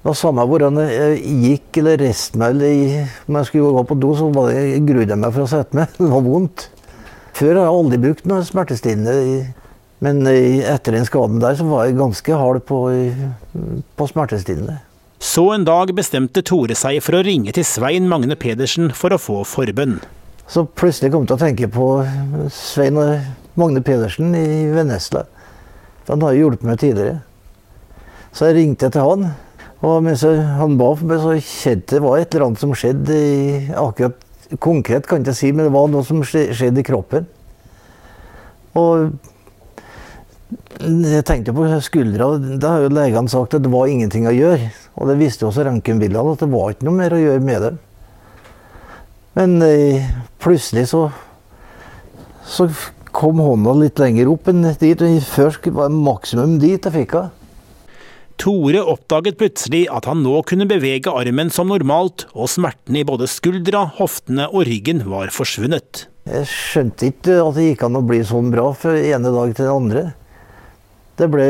det 0.06 0.12
var 0.12 0.18
samme 0.20 0.44
hvordan 0.46 0.76
jeg 0.86 1.38
gikk 1.42 1.78
eller 1.82 1.96
reiste 1.98 2.38
meg, 2.38 2.52
eller 2.54 3.08
om 3.26 3.38
jeg 3.40 3.48
skulle 3.48 3.72
gå 3.74 3.82
på 3.90 3.96
do, 3.98 4.12
så 4.14 4.28
var 4.30 4.52
det, 4.52 4.60
jeg 4.60 4.84
grudde 4.86 5.16
jeg 5.16 5.18
meg 5.18 5.32
for 5.34 5.42
å 5.42 5.50
sette 5.50 5.80
meg. 5.80 5.96
Det 5.98 6.10
var 6.12 6.22
vondt. 6.22 6.66
Før 7.34 7.50
har 7.50 7.64
jeg 7.64 7.78
aldri 7.80 7.98
brukt 8.04 8.28
noe 8.30 8.44
smertestillende. 8.46 9.16
Men 10.04 10.26
etter 10.28 10.98
den 10.98 11.08
skaden 11.08 11.40
der, 11.40 11.56
så 11.56 11.66
var 11.70 11.86
jeg 11.86 11.98
ganske 12.00 12.40
hard 12.42 12.66
på, 12.68 12.80
på 13.96 14.08
smertestillende. 14.12 14.82
Så 15.24 15.48
en 15.54 15.64
dag 15.66 15.94
bestemte 15.96 16.44
Tore 16.46 16.76
seg 16.78 17.00
for 17.02 17.18
å 17.18 17.24
ringe 17.26 17.54
til 17.56 17.66
Svein 17.66 18.10
Magne 18.12 18.36
Pedersen 18.38 18.92
for 18.94 19.16
å 19.16 19.22
få 19.22 19.44
forbønn. 19.48 20.02
Så 20.52 20.66
plutselig 20.68 21.14
kom 21.14 21.24
jeg 21.24 21.32
til 21.32 21.38
å 21.38 21.42
tenke 21.42 21.70
på 21.72 21.88
Svein 22.54 23.00
Magne 23.58 23.82
Pedersen 23.86 24.36
i 24.38 24.68
Vennesla. 24.76 25.24
Han 26.12 26.22
har 26.22 26.36
jo 26.36 26.46
hjulpet 26.46 26.68
meg 26.68 26.82
tidligere. 26.84 27.24
Så 28.36 28.50
jeg 28.52 28.60
ringte 28.60 28.92
til 28.94 29.08
han. 29.08 29.32
Og 29.86 30.04
mens 30.06 30.24
han 30.26 30.78
ba 30.80 30.92
for 30.98 31.08
meg, 31.10 31.24
så 31.24 31.34
kjente 31.40 31.98
det 31.98 32.04
var 32.04 32.20
et 32.20 32.36
eller 32.36 32.50
annet 32.50 32.62
som 32.62 32.76
skjedde. 32.76 33.18
akkurat 33.80 34.22
Konkret 34.62 35.08
kan 35.10 35.24
jeg 35.24 35.26
ikke 35.26 35.40
si, 35.40 35.50
men 35.52 35.66
det 35.66 35.74
var 35.74 35.88
noe 35.90 36.06
som 36.06 36.22
skjedde 36.22 36.84
i 36.84 36.86
kroppen. 36.86 37.26
Og 38.78 39.16
jeg 40.80 41.26
tenkte 41.28 41.54
på 41.56 41.68
skuldra. 41.84 42.30
Da 42.62 42.76
har 42.76 42.86
jo 42.86 42.94
legene 42.94 43.32
sagt 43.32 43.56
at 43.58 43.64
det 43.66 43.72
var 43.74 43.92
ingenting 43.92 44.28
å 44.30 44.36
gjøre. 44.36 44.72
Og 44.96 45.10
det 45.12 45.20
visste 45.20 45.48
også 45.48 45.66
røntgenbildene, 45.68 46.36
at 46.36 46.44
det 46.44 46.52
var 46.52 46.74
ikke 46.74 46.88
noe 46.88 47.00
mer 47.00 47.16
å 47.16 47.22
gjøre 47.22 47.44
med 47.44 47.66
dem. 47.66 47.80
Men 49.36 49.56
eh, 49.66 50.06
plutselig 50.40 50.88
så, 50.94 51.10
så 52.48 52.70
kom 53.16 53.42
hånda 53.44 53.74
litt 53.80 54.00
lenger 54.00 54.32
opp 54.32 54.52
enn 54.52 54.64
dit. 54.80 55.04
Før 55.28 55.60
var 55.76 55.92
det 55.92 56.06
maksimum 56.06 56.60
dit 56.62 56.80
jeg 56.80 56.96
fikk 57.02 57.18
henne. 57.20 57.42
Tore 58.36 58.82
oppdaget 58.84 59.38
plutselig 59.40 59.86
at 59.96 60.10
han 60.10 60.20
nå 60.26 60.42
kunne 60.48 60.68
bevege 60.68 61.14
armen 61.16 61.48
som 61.54 61.70
normalt, 61.72 62.26
og 62.36 62.52
smertene 62.52 63.00
i 63.00 63.08
både 63.08 63.30
skuldra, 63.32 63.86
hoftene 63.96 64.50
og 64.52 64.66
ryggen 64.68 65.06
var 65.08 65.32
forsvunnet. 65.32 66.10
Jeg 66.28 66.50
skjønte 66.52 67.12
ikke 67.14 67.38
at 67.40 67.56
det 67.56 67.70
gikk 67.70 67.86
an 67.88 68.00
å 68.02 68.04
bli 68.04 68.20
sånn 68.28 68.52
bra 68.52 68.72
fra 68.76 68.98
ene 69.00 69.32
dag 69.32 69.56
til 69.56 69.70
den 69.70 69.72
andre. 69.72 70.04
Det 71.16 71.28
ble 71.32 71.48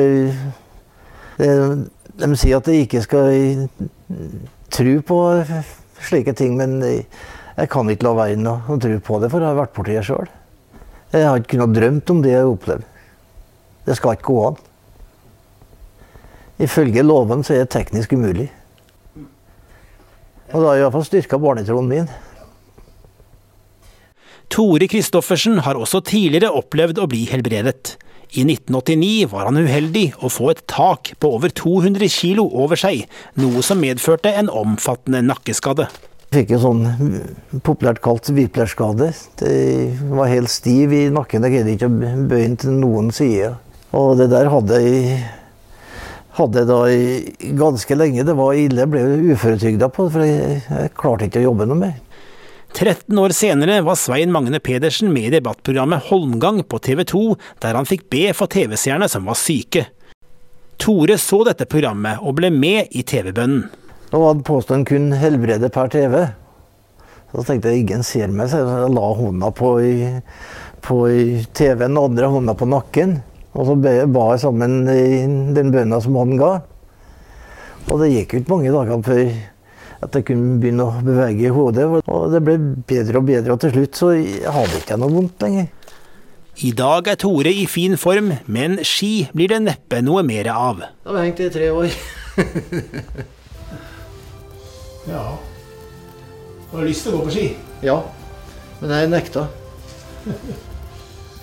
det, 1.40 1.50
De 2.16 2.30
sier 2.40 2.60
at 2.62 2.68
jeg 2.72 2.86
ikke 2.86 3.02
skal 3.04 3.68
tro 4.72 4.94
på 5.04 5.20
slike 6.06 6.36
ting, 6.38 6.56
men 6.60 6.78
jeg 6.82 7.70
kan 7.72 7.90
ikke 7.92 8.08
la 8.08 8.14
være 8.16 8.56
å 8.56 8.78
tro 8.80 9.00
på 9.04 9.20
det, 9.20 9.32
for 9.32 9.44
jeg 9.44 9.52
har 9.52 9.60
vært 9.60 9.74
borti 9.76 9.96
det 9.98 10.06
sjøl. 10.08 10.30
Jeg 11.16 11.28
har 11.28 11.40
ikke 11.40 11.56
kunnet 11.56 11.76
drømt 11.76 12.12
om 12.12 12.22
det 12.24 12.32
jeg 12.34 12.44
har 12.44 12.52
opplevd. 12.52 12.86
Det 13.86 13.96
skal 14.00 14.16
ikke 14.16 14.32
gå 14.32 14.38
an. 14.50 14.62
Ifølge 16.66 17.04
loven 17.04 17.44
så 17.44 17.56
er 17.56 17.66
det 17.66 17.74
teknisk 17.76 18.16
umulig. 18.16 18.48
Og 20.54 20.62
da 20.62 20.70
har 20.70 20.78
jeg 20.78 20.86
iallfall 20.86 21.06
styrka 21.08 21.40
barnetroen 21.42 21.90
min. 21.90 22.10
Tore 24.52 24.88
Christoffersen 24.88 25.60
har 25.66 25.80
også 25.80 26.04
tidligere 26.06 26.54
opplevd 26.56 27.02
å 27.02 27.08
bli 27.12 27.26
helbredet. 27.28 27.96
I 28.36 28.44
1989 28.44 29.30
var 29.32 29.48
han 29.48 29.62
uheldig 29.64 30.10
å 30.20 30.28
få 30.32 30.50
et 30.52 30.66
tak 30.68 31.14
på 31.24 31.30
over 31.38 31.54
200 31.56 32.10
kilo 32.12 32.44
over 32.52 32.76
seg, 32.80 33.06
noe 33.40 33.64
som 33.64 33.80
medførte 33.80 34.34
en 34.36 34.52
omfattende 34.52 35.22
nakkeskade. 35.24 35.88
Jeg 36.26 36.42
fikk 36.42 36.52
en 36.58 36.64
sånn 36.66 37.62
populært 37.64 38.02
kalt 38.04 38.28
viplerskade. 38.36 39.14
Jeg 39.40 40.10
var 40.12 40.28
helt 40.28 40.52
stiv 40.52 40.92
i 40.92 41.06
nakken. 41.16 41.48
Jeg 41.48 41.54
greide 41.54 41.76
ikke 41.78 41.88
å 41.88 41.96
bøye 42.28 42.42
den 42.42 42.60
til 42.60 42.76
noen 42.82 43.14
side. 43.16 43.54
Og 43.96 44.18
det 44.20 44.28
der 44.34 44.52
hadde 44.52 44.82
jeg 44.84 45.22
hadde 46.36 46.66
da 46.68 46.80
ganske 47.56 47.96
lenge. 47.96 48.26
Det 48.28 48.36
var 48.36 48.58
ille. 48.60 48.84
Jeg 48.84 48.92
ble 48.92 49.04
uføretrygda 49.32 49.90
på 49.96 50.08
det, 50.08 50.16
for 50.18 50.28
jeg, 50.28 50.60
jeg 50.68 50.94
klarte 51.00 51.30
ikke 51.30 51.44
å 51.44 51.48
jobbe 51.50 51.70
noe 51.70 51.82
mer. 51.86 51.96
13 52.76 53.20
år 53.20 53.32
senere 53.32 53.78
var 53.88 53.96
Svein 53.96 54.34
Magne 54.36 54.60
Pedersen 54.60 55.14
med 55.14 55.30
i 55.30 55.38
debattprogrammet 55.38 56.10
Holmgang 56.10 56.58
på 56.68 56.80
TV 56.84 57.06
2, 57.08 57.22
der 57.64 57.78
han 57.78 57.88
fikk 57.88 58.10
be 58.12 58.34
for 58.36 58.52
TV-seerne 58.52 59.08
som 59.08 59.30
var 59.30 59.38
syke. 59.40 59.86
Tore 60.76 61.16
så 61.22 61.40
dette 61.48 61.70
programmet 61.72 62.20
og 62.20 62.36
ble 62.36 62.50
med 62.52 62.92
i 62.92 63.06
TV-bønnen. 63.08 63.70
Da 64.12 64.20
var 64.20 64.44
påstanden 64.44 64.84
kun 64.90 65.08
helbrede 65.16 65.72
per 65.72 65.88
TV. 65.94 66.18
Så 67.32 67.48
tenkte 67.48 67.72
jeg 67.72 67.86
ingen 67.86 68.04
ser 68.04 68.28
meg, 68.28 68.52
så 68.52 68.66
jeg 68.66 68.92
la 68.92 69.08
hånda 69.22 69.54
på, 69.56 69.72
på 70.84 71.00
TV-en 71.56 71.96
og 71.96 72.12
andre 72.12 72.34
hånda 72.36 72.60
på 72.60 72.68
nakken. 72.76 73.18
Og 73.56 73.72
så 73.72 73.80
ba 73.80 74.28
jeg 74.34 74.44
sammen 74.44 74.82
den 75.56 75.72
bønna 75.72 76.04
som 76.04 76.20
han 76.20 76.36
ga. 76.44 76.54
Og 77.88 78.02
det 78.04 78.12
gikk 78.12 78.42
ikke 78.42 78.52
mange 78.52 78.76
dagene 78.76 79.06
før 79.06 79.28
at 80.06 80.18
jeg 80.18 80.28
kunne 80.30 80.60
begynne 80.62 80.86
å 80.86 81.02
bevege 81.06 81.52
hodet. 81.56 81.88
Og 82.06 82.28
det 82.34 82.42
ble 82.46 82.58
bedre 82.88 83.22
og 83.22 83.28
bedre, 83.28 83.56
og 83.56 83.64
til 83.64 83.74
slutt 83.76 84.00
så 84.00 84.12
hadde 84.16 84.80
ikke 84.80 84.96
jeg 84.96 85.02
noe 85.02 85.14
vondt 85.14 85.46
lenger. 85.46 85.72
I 86.64 86.72
dag 86.72 87.10
er 87.12 87.18
Tore 87.20 87.52
i 87.52 87.66
fin 87.68 87.98
form, 88.00 88.32
men 88.48 88.78
ski 88.88 89.28
blir 89.36 89.52
det 89.52 89.60
neppe 89.66 90.00
noe 90.06 90.24
mer 90.24 90.48
av. 90.54 90.86
Da 91.04 91.12
har 91.12 91.18
vi 91.18 91.26
hengt 91.26 91.42
i 91.44 91.50
tre 91.52 91.68
år. 91.76 91.98
ja. 95.12 95.26
Du 96.72 96.78
har 96.78 96.88
lyst 96.88 97.04
til 97.04 97.12
å 97.12 97.20
gå 97.20 97.28
på 97.28 97.36
ski? 97.36 97.50
Ja, 97.84 98.00
men 98.80 98.96
jeg 98.96 99.12
nekta. 99.12 99.50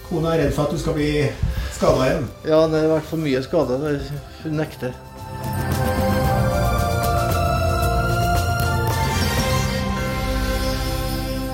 Kona 0.09 0.33
er 0.33 0.47
redd 0.47 0.57
for 0.57 0.65
at 0.65 0.73
du 0.73 0.81
skal 0.81 0.97
bli 0.97 1.13
skada 1.77 2.09
igjen? 2.09 2.27
Ja, 2.49 2.65
det 2.73 2.87
har 2.87 2.95
vært 2.97 3.13
for 3.13 3.21
mye 3.21 3.45
skade. 3.45 3.77
Hun 4.43 4.61
nekter. 4.61 4.97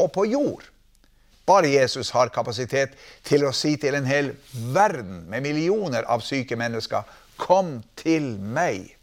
og 0.00 0.12
på 0.16 0.24
jord'. 0.26 0.66
Bare 1.46 1.68
Jesus 1.68 2.10
har 2.14 2.30
kapasitet 2.30 2.94
til 3.26 3.44
å 3.44 3.52
si 3.52 3.76
til 3.76 3.94
en 3.98 4.06
hel 4.06 4.32
verden 4.74 5.24
med 5.30 5.42
millioner 5.42 6.06
av 6.06 6.22
syke 6.22 6.56
mennesker, 6.56 7.02
'Kom 7.36 7.82
til 7.96 8.38
meg'. 8.38 8.96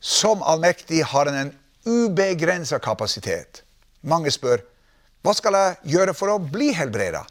Som 0.00 0.42
allmektig 0.42 1.04
har 1.04 1.26
han 1.26 1.34
en 1.34 1.58
ubegrensa 1.86 2.78
kapasitet. 2.78 3.62
Mange 4.02 4.30
spør 4.30 4.60
hva 5.24 5.32
skal 5.32 5.56
jeg 5.56 5.94
gjøre 5.94 6.12
for 6.12 6.28
å 6.28 6.38
bli 6.38 6.66
helbreda? 6.76 7.22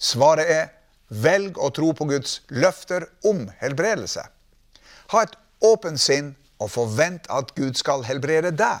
Svaret 0.00 0.48
er 0.48 0.70
velg 1.12 1.58
å 1.60 1.68
tro 1.68 1.90
på 1.92 2.06
Guds 2.08 2.40
løfter 2.48 3.04
om 3.28 3.44
helbredelse. 3.60 4.24
Ha 5.12 5.22
et 5.22 5.34
åpent 5.60 6.00
sinn 6.00 6.30
og 6.56 6.70
forvent 6.72 7.28
at 7.28 7.52
Gud 7.58 7.76
skal 7.76 8.06
helbrede 8.08 8.54
deg. 8.56 8.80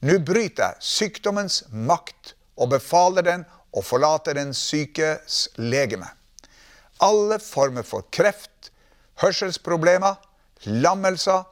Nå 0.00 0.16
bryter 0.24 0.70
jeg 0.70 0.86
sykdommens 0.90 1.62
makt 1.70 2.34
og 2.56 2.72
befaler 2.72 3.26
den 3.26 3.42
å 3.76 3.82
forlate 3.84 4.32
den 4.36 4.54
sykes 4.56 5.42
legeme. 5.60 6.08
Alle 7.04 7.36
former 7.40 7.84
for 7.86 8.06
kreft, 8.12 8.70
hørselsproblemer, 9.20 10.16
lammelser, 10.64 11.44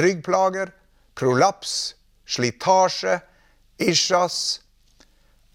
ryggplager, 0.00 0.72
prolaps, 1.16 1.94
slitasje, 2.24 3.18
isjas, 3.80 4.38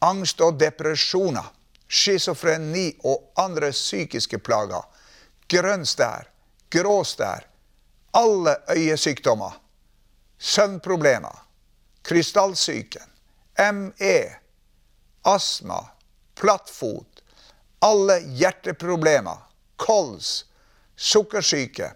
angst 0.05 0.41
og 0.45 0.59
depresjoner, 0.61 1.49
schizofreni 1.87 2.91
og 3.07 3.31
andre 3.41 3.71
psykiske 3.73 4.41
plager, 4.45 4.85
grønn 5.49 5.85
stær, 5.89 6.29
grå 6.73 6.99
stær, 7.07 7.47
alle 8.17 8.57
øyesykdommer, 8.73 9.57
søvnproblemer, 10.37 11.46
krystallsyken, 12.07 13.09
ME, 13.73 14.35
astma, 15.21 15.79
plattfot, 16.39 17.21
alle 17.79 18.19
hjerteproblemer, 18.19 19.37
kols, 19.75 20.45
sukkersyke, 20.95 21.91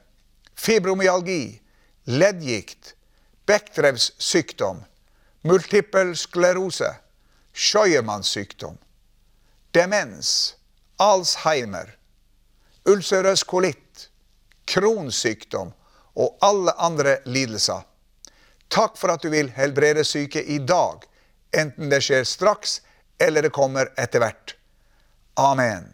fibromyalgi, 0.56 1.62
leddgikt, 2.04 2.96
Bechdrevs 3.48 4.12
sykdom, 4.22 4.84
multippel 5.48 6.12
sklerose, 6.16 6.92
Scheuermanns 7.54 8.30
sykdom, 8.36 8.76
demens, 9.72 10.56
Alzheimer, 11.00 11.96
ulcerøs 12.86 13.44
kolitt, 13.48 14.10
kronsykdom 14.68 15.72
og 16.20 16.36
alle 16.44 16.76
andre 16.78 17.18
lidelser. 17.26 17.88
Takk 18.72 18.96
for 18.98 19.12
at 19.12 19.24
du 19.24 19.30
vil 19.34 19.52
helbrede 19.52 20.04
syke 20.08 20.44
i 20.44 20.58
dag, 20.64 21.04
enten 21.52 21.90
det 21.92 22.00
skjer 22.06 22.24
straks 22.24 22.80
eller 23.20 23.44
det 23.44 23.52
kommer 23.52 23.92
etter 24.00 24.24
hvert. 24.24 24.56
Amen. 25.40 25.90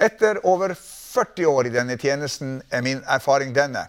Etter 0.00 0.40
over 0.46 0.72
40 0.76 1.46
år 1.46 1.68
i 1.68 1.74
denne 1.74 1.96
tjenesten 2.00 2.58
er 2.70 2.84
min 2.84 3.02
erfaring 3.04 3.52
denne. 3.56 3.86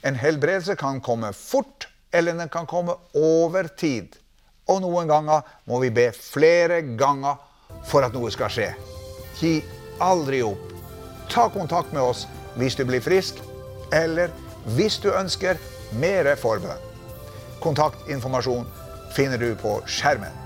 En 0.00 0.16
helbredelse 0.16 0.76
kan 0.80 1.00
komme 1.04 1.32
fort, 1.36 1.88
eller 2.12 2.34
den 2.36 2.48
kan 2.48 2.66
komme 2.66 2.96
over 3.16 3.68
tid. 3.68 4.16
Og 4.68 4.80
noen 4.84 5.08
ganger 5.08 5.44
må 5.68 5.80
vi 5.84 5.90
be 5.92 6.10
flere 6.16 6.80
ganger 6.96 7.40
for 7.88 8.04
at 8.04 8.16
noe 8.16 8.32
skal 8.32 8.52
skje. 8.52 8.70
Gi 9.40 9.58
aldri 10.00 10.42
opp. 10.44 10.72
Ta 11.30 11.48
kontakt 11.52 11.92
med 11.92 12.02
oss 12.02 12.26
hvis 12.56 12.76
du 12.76 12.84
blir 12.88 13.04
frisk, 13.04 13.40
eller 13.92 14.32
hvis 14.76 14.98
du 15.00 15.08
ønsker 15.12 15.60
mer 15.98 16.34
forbønn. 16.36 16.86
Kontaktinformasjon 17.60 18.66
finner 19.16 19.38
du 19.38 19.54
på 19.58 19.78
skjermen. 19.90 20.36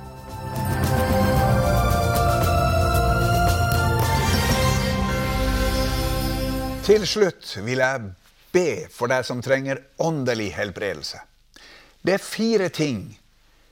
Til 6.85 7.07
slutt 7.09 7.54
vil 7.64 7.80
jeg 7.80 8.09
be 8.52 8.68
for 8.92 9.09
deg 9.09 9.24
som 9.24 9.40
trenger 9.42 9.80
åndelig 10.04 10.50
helbredelse. 10.52 11.20
Det 12.04 12.18
er 12.18 12.24
fire 12.24 12.68
ting 12.68 13.07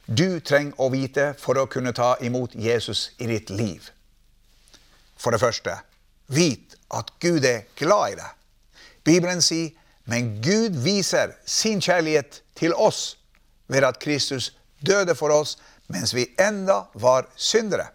du 0.06 0.40
trenger 0.40 0.80
å 0.80 0.88
vite 0.92 1.26
for 1.38 1.61
å 1.61 1.66
kunne 1.68 1.92
ta 1.92 2.14
imot 2.24 2.54
Jesus 2.56 3.11
i 3.20 3.28
ditt 3.28 3.52
liv. 3.52 3.90
For 5.20 5.30
det 5.35 5.42
første, 5.42 5.76
vit 6.32 6.78
at 6.88 7.12
Gud 7.20 7.44
er 7.44 7.66
glad 7.76 8.14
i 8.14 8.18
deg. 8.18 8.32
Bibelen 9.04 9.44
sier, 9.44 9.70
men 10.04 10.34
Gud 10.42 10.76
viser 10.82 11.36
sin 11.46 11.80
kjærlighet 11.80 12.42
til 12.58 12.74
oss 12.74 13.16
ved 13.70 13.86
at 13.86 14.00
Kristus 14.02 14.50
døde 14.86 15.14
for 15.14 15.30
oss 15.34 15.56
mens 15.92 16.14
vi 16.14 16.26
enda 16.40 16.82
var 16.94 17.28
syndere. 17.36 17.88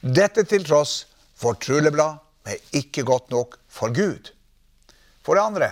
Dette 0.00 0.44
til 0.44 0.64
tross, 0.66 1.06
vårt 1.40 1.64
trulleblad 1.64 2.20
er 2.46 2.60
ikke 2.76 3.04
godt 3.06 3.30
nok 3.30 3.58
for 3.68 3.94
Gud. 3.94 4.30
For 5.24 5.34
det 5.34 5.42
andre, 5.42 5.70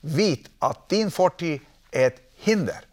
vit 0.00 0.50
at 0.62 0.84
din 0.90 1.10
fortid 1.10 1.58
er 1.92 2.12
et 2.12 2.20
hinder. 2.46 2.84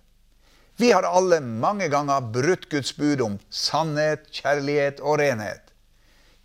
Vi 0.82 0.90
har 0.92 1.06
alle 1.06 1.38
mange 1.40 1.90
ganger 1.94 2.32
brutt 2.34 2.66
Guds 2.72 2.96
bud 2.98 3.22
om 3.22 3.38
sannhet, 3.54 4.26
kjærlighet 4.34 5.04
og 5.04 5.20
renhet. 5.22 5.62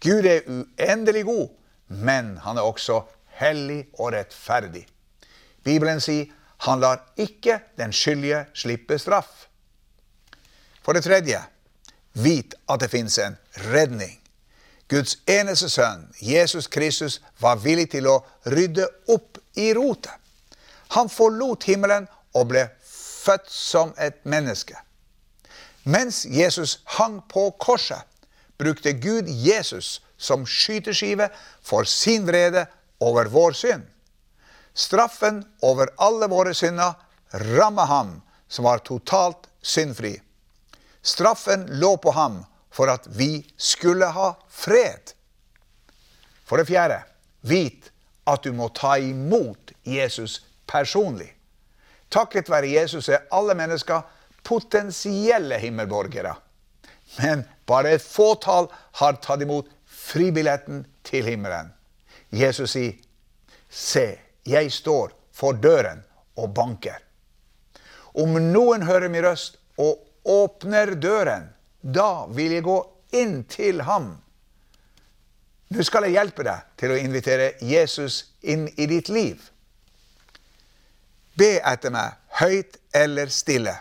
Gud 0.04 0.26
er 0.28 0.44
uendelig 0.46 1.24
god, 1.24 1.48
men 1.88 2.36
han 2.44 2.60
er 2.60 2.68
også 2.68 3.00
hellig 3.40 3.86
og 3.98 4.12
rettferdig. 4.12 4.84
Bibelen 5.64 6.00
sier 6.00 6.30
han 6.66 6.80
lar 6.80 7.04
ikke 7.16 7.60
den 7.78 7.92
skyldige 7.94 8.46
slippe 8.54 8.98
straff. 8.98 9.46
For 10.82 10.92
det 10.96 11.04
tredje, 11.04 11.42
vit 12.12 12.54
at 12.68 12.80
det 12.80 12.90
fins 12.90 13.18
en 13.18 13.36
redning. 13.70 14.16
Guds 14.88 15.18
eneste 15.28 15.68
sønn, 15.68 16.08
Jesus 16.20 16.66
Kristus, 16.66 17.20
var 17.40 17.60
villig 17.60 17.90
til 17.92 18.08
å 18.08 18.22
rydde 18.48 18.88
opp 19.12 19.38
i 19.60 19.70
rotet. 19.76 20.14
Han 20.96 21.10
forlot 21.12 21.66
himmelen 21.68 22.08
og 22.32 22.48
ble 22.48 22.64
født 22.88 23.50
som 23.52 23.92
et 24.00 24.24
menneske. 24.24 24.78
Mens 25.84 26.24
Jesus 26.24 26.78
hang 26.96 27.20
på 27.28 27.50
korset, 27.60 28.00
brukte 28.58 28.92
Gud 28.92 29.28
Jesus 29.28 30.00
som 30.16 30.46
skyteskive 30.46 31.28
for 31.62 31.84
sin 31.84 32.26
vrede 32.26 32.64
over 33.00 33.28
vår 33.30 33.52
synd. 33.52 33.84
Straffen 34.78 35.42
over 35.66 35.90
alle 35.96 36.28
våre 36.30 36.54
synder 36.54 36.94
rammet 37.30 37.86
ham 37.90 38.10
som 38.48 38.64
var 38.64 38.78
totalt 38.86 39.48
syndfri. 39.62 40.12
Straffen 41.02 41.66
lå 41.80 41.96
på 41.96 42.12
ham 42.14 42.44
for 42.70 42.90
at 42.92 43.08
vi 43.10 43.42
skulle 43.56 44.06
ha 44.06 44.28
fred. 44.48 45.14
For 46.46 46.62
det 46.62 46.68
fjerde, 46.70 47.00
vit 47.40 47.90
at 48.28 48.46
du 48.46 48.52
må 48.54 48.68
ta 48.70 48.94
imot 49.02 49.72
Jesus 49.82 50.44
personlig. 50.70 51.32
Takket 52.08 52.46
være 52.46 52.70
Jesus 52.70 53.08
er 53.10 53.26
alle 53.34 53.58
mennesker 53.58 54.06
potensielle 54.46 55.58
himmelborgere. 55.58 56.36
Men 57.18 57.42
bare 57.66 57.96
et 57.96 58.06
fåtall 58.06 58.70
har 59.02 59.18
tatt 59.26 59.42
imot 59.42 59.66
fribilletten 59.84 60.86
til 61.02 61.26
himmelen. 61.26 61.74
Jesus 62.30 62.70
sier, 62.70 62.94
'Se, 63.68 64.27
jeg 64.48 64.72
står 64.72 65.12
for 65.32 65.58
døren 65.58 66.02
og 66.36 66.54
banker.' 66.56 67.04
Om 68.18 68.38
noen 68.50 68.82
hører 68.82 69.12
min 69.12 69.22
røst 69.22 69.60
og 69.78 70.00
åpner 70.28 70.96
døren, 70.98 71.52
da 71.80 72.26
vil 72.34 72.56
jeg 72.56 72.66
gå 72.66 72.78
inn 73.14 73.44
til 73.48 73.84
ham. 73.86 74.16
Nå 75.68 75.84
skal 75.84 76.08
jeg 76.08 76.16
hjelpe 76.16 76.44
deg 76.46 76.64
til 76.80 76.94
å 76.94 76.98
invitere 76.98 77.52
Jesus 77.60 78.22
inn 78.40 78.66
i 78.76 78.88
ditt 78.88 79.10
liv. 79.12 79.38
Be 81.38 81.58
etter 81.60 81.92
meg 81.94 82.16
høyt 82.40 82.78
eller 82.96 83.30
stille. 83.30 83.76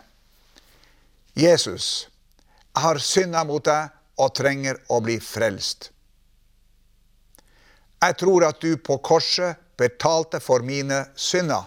Jesus, 1.38 2.08
jeg 2.74 2.84
har 2.84 3.00
synda 3.02 3.44
mot 3.48 3.64
deg 3.66 3.94
og 4.22 4.34
trenger 4.38 4.82
å 4.94 5.00
bli 5.06 5.18
frelst. 5.22 5.92
Jeg 7.98 8.18
tror 8.20 8.46
at 8.46 8.60
du 8.62 8.76
på 8.78 9.00
korset 9.02 9.58
betalte 9.78 10.40
for 10.40 10.66
mine 10.66 11.06
synder. 11.16 11.64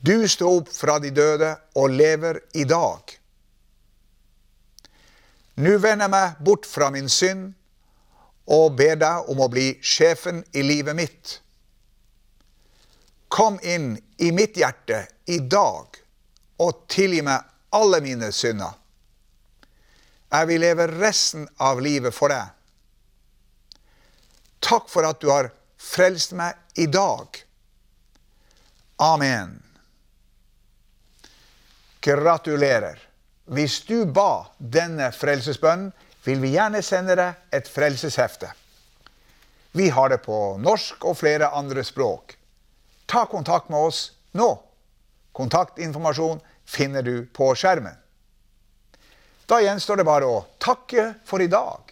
Du 0.00 0.28
sto 0.28 0.50
opp 0.58 0.70
fra 0.74 0.98
de 0.98 1.12
døde 1.14 1.52
og 1.78 1.90
lever 1.94 2.40
i 2.58 2.64
dag. 2.66 3.12
Nå 5.62 5.76
vender 5.78 6.08
jeg 6.08 6.12
meg 6.14 6.40
bort 6.42 6.66
fra 6.66 6.88
min 6.90 7.10
synd 7.12 7.52
og 8.50 8.74
ber 8.76 8.96
deg 8.98 9.30
om 9.30 9.44
å 9.44 9.50
bli 9.52 9.68
sjefen 9.78 10.42
i 10.52 10.64
livet 10.66 10.98
mitt. 10.98 11.36
Kom 13.32 13.60
inn 13.62 13.94
i 14.18 14.32
mitt 14.34 14.58
hjerte 14.58 15.04
i 15.30 15.38
dag 15.38 16.00
og 16.60 16.82
tilgi 16.90 17.22
meg 17.24 17.46
alle 17.72 18.02
mine 18.04 18.32
synder. 18.34 18.74
Jeg 20.32 20.48
vil 20.48 20.64
leve 20.64 20.88
resten 20.90 21.46
av 21.60 21.80
livet 21.84 22.14
for 22.16 22.32
deg. 22.32 22.50
Takk 24.62 24.88
for 24.90 25.06
at 25.06 25.20
du 25.20 25.28
har 25.32 25.50
frelst 25.82 26.32
meg 26.38 26.54
i 26.78 26.86
dag. 26.86 27.42
Amen. 29.02 29.58
Gratulerer. 32.00 33.00
Hvis 33.44 33.80
du 33.86 34.04
ba 34.06 34.46
denne 34.58 35.10
frelsesbønnen, 35.12 35.90
vil 36.22 36.38
vi 36.38 36.52
gjerne 36.54 36.82
sende 36.86 37.16
deg 37.18 37.54
et 37.54 37.66
frelseshefte. 37.68 38.52
Vi 39.74 39.88
har 39.90 40.12
det 40.12 40.20
på 40.22 40.38
norsk 40.62 41.04
og 41.10 41.18
flere 41.18 41.50
andre 41.50 41.82
språk. 41.84 42.36
Ta 43.10 43.24
kontakt 43.26 43.70
med 43.72 43.88
oss 43.88 44.04
nå. 44.38 44.50
Kontaktinformasjon 45.32 46.40
finner 46.64 47.02
du 47.02 47.26
på 47.26 47.50
skjermen. 47.58 47.96
Da 49.46 49.58
gjenstår 49.60 49.98
det 50.00 50.06
bare 50.06 50.28
å 50.28 50.44
takke 50.62 51.08
for 51.26 51.42
i 51.42 51.50
dag. 51.50 51.91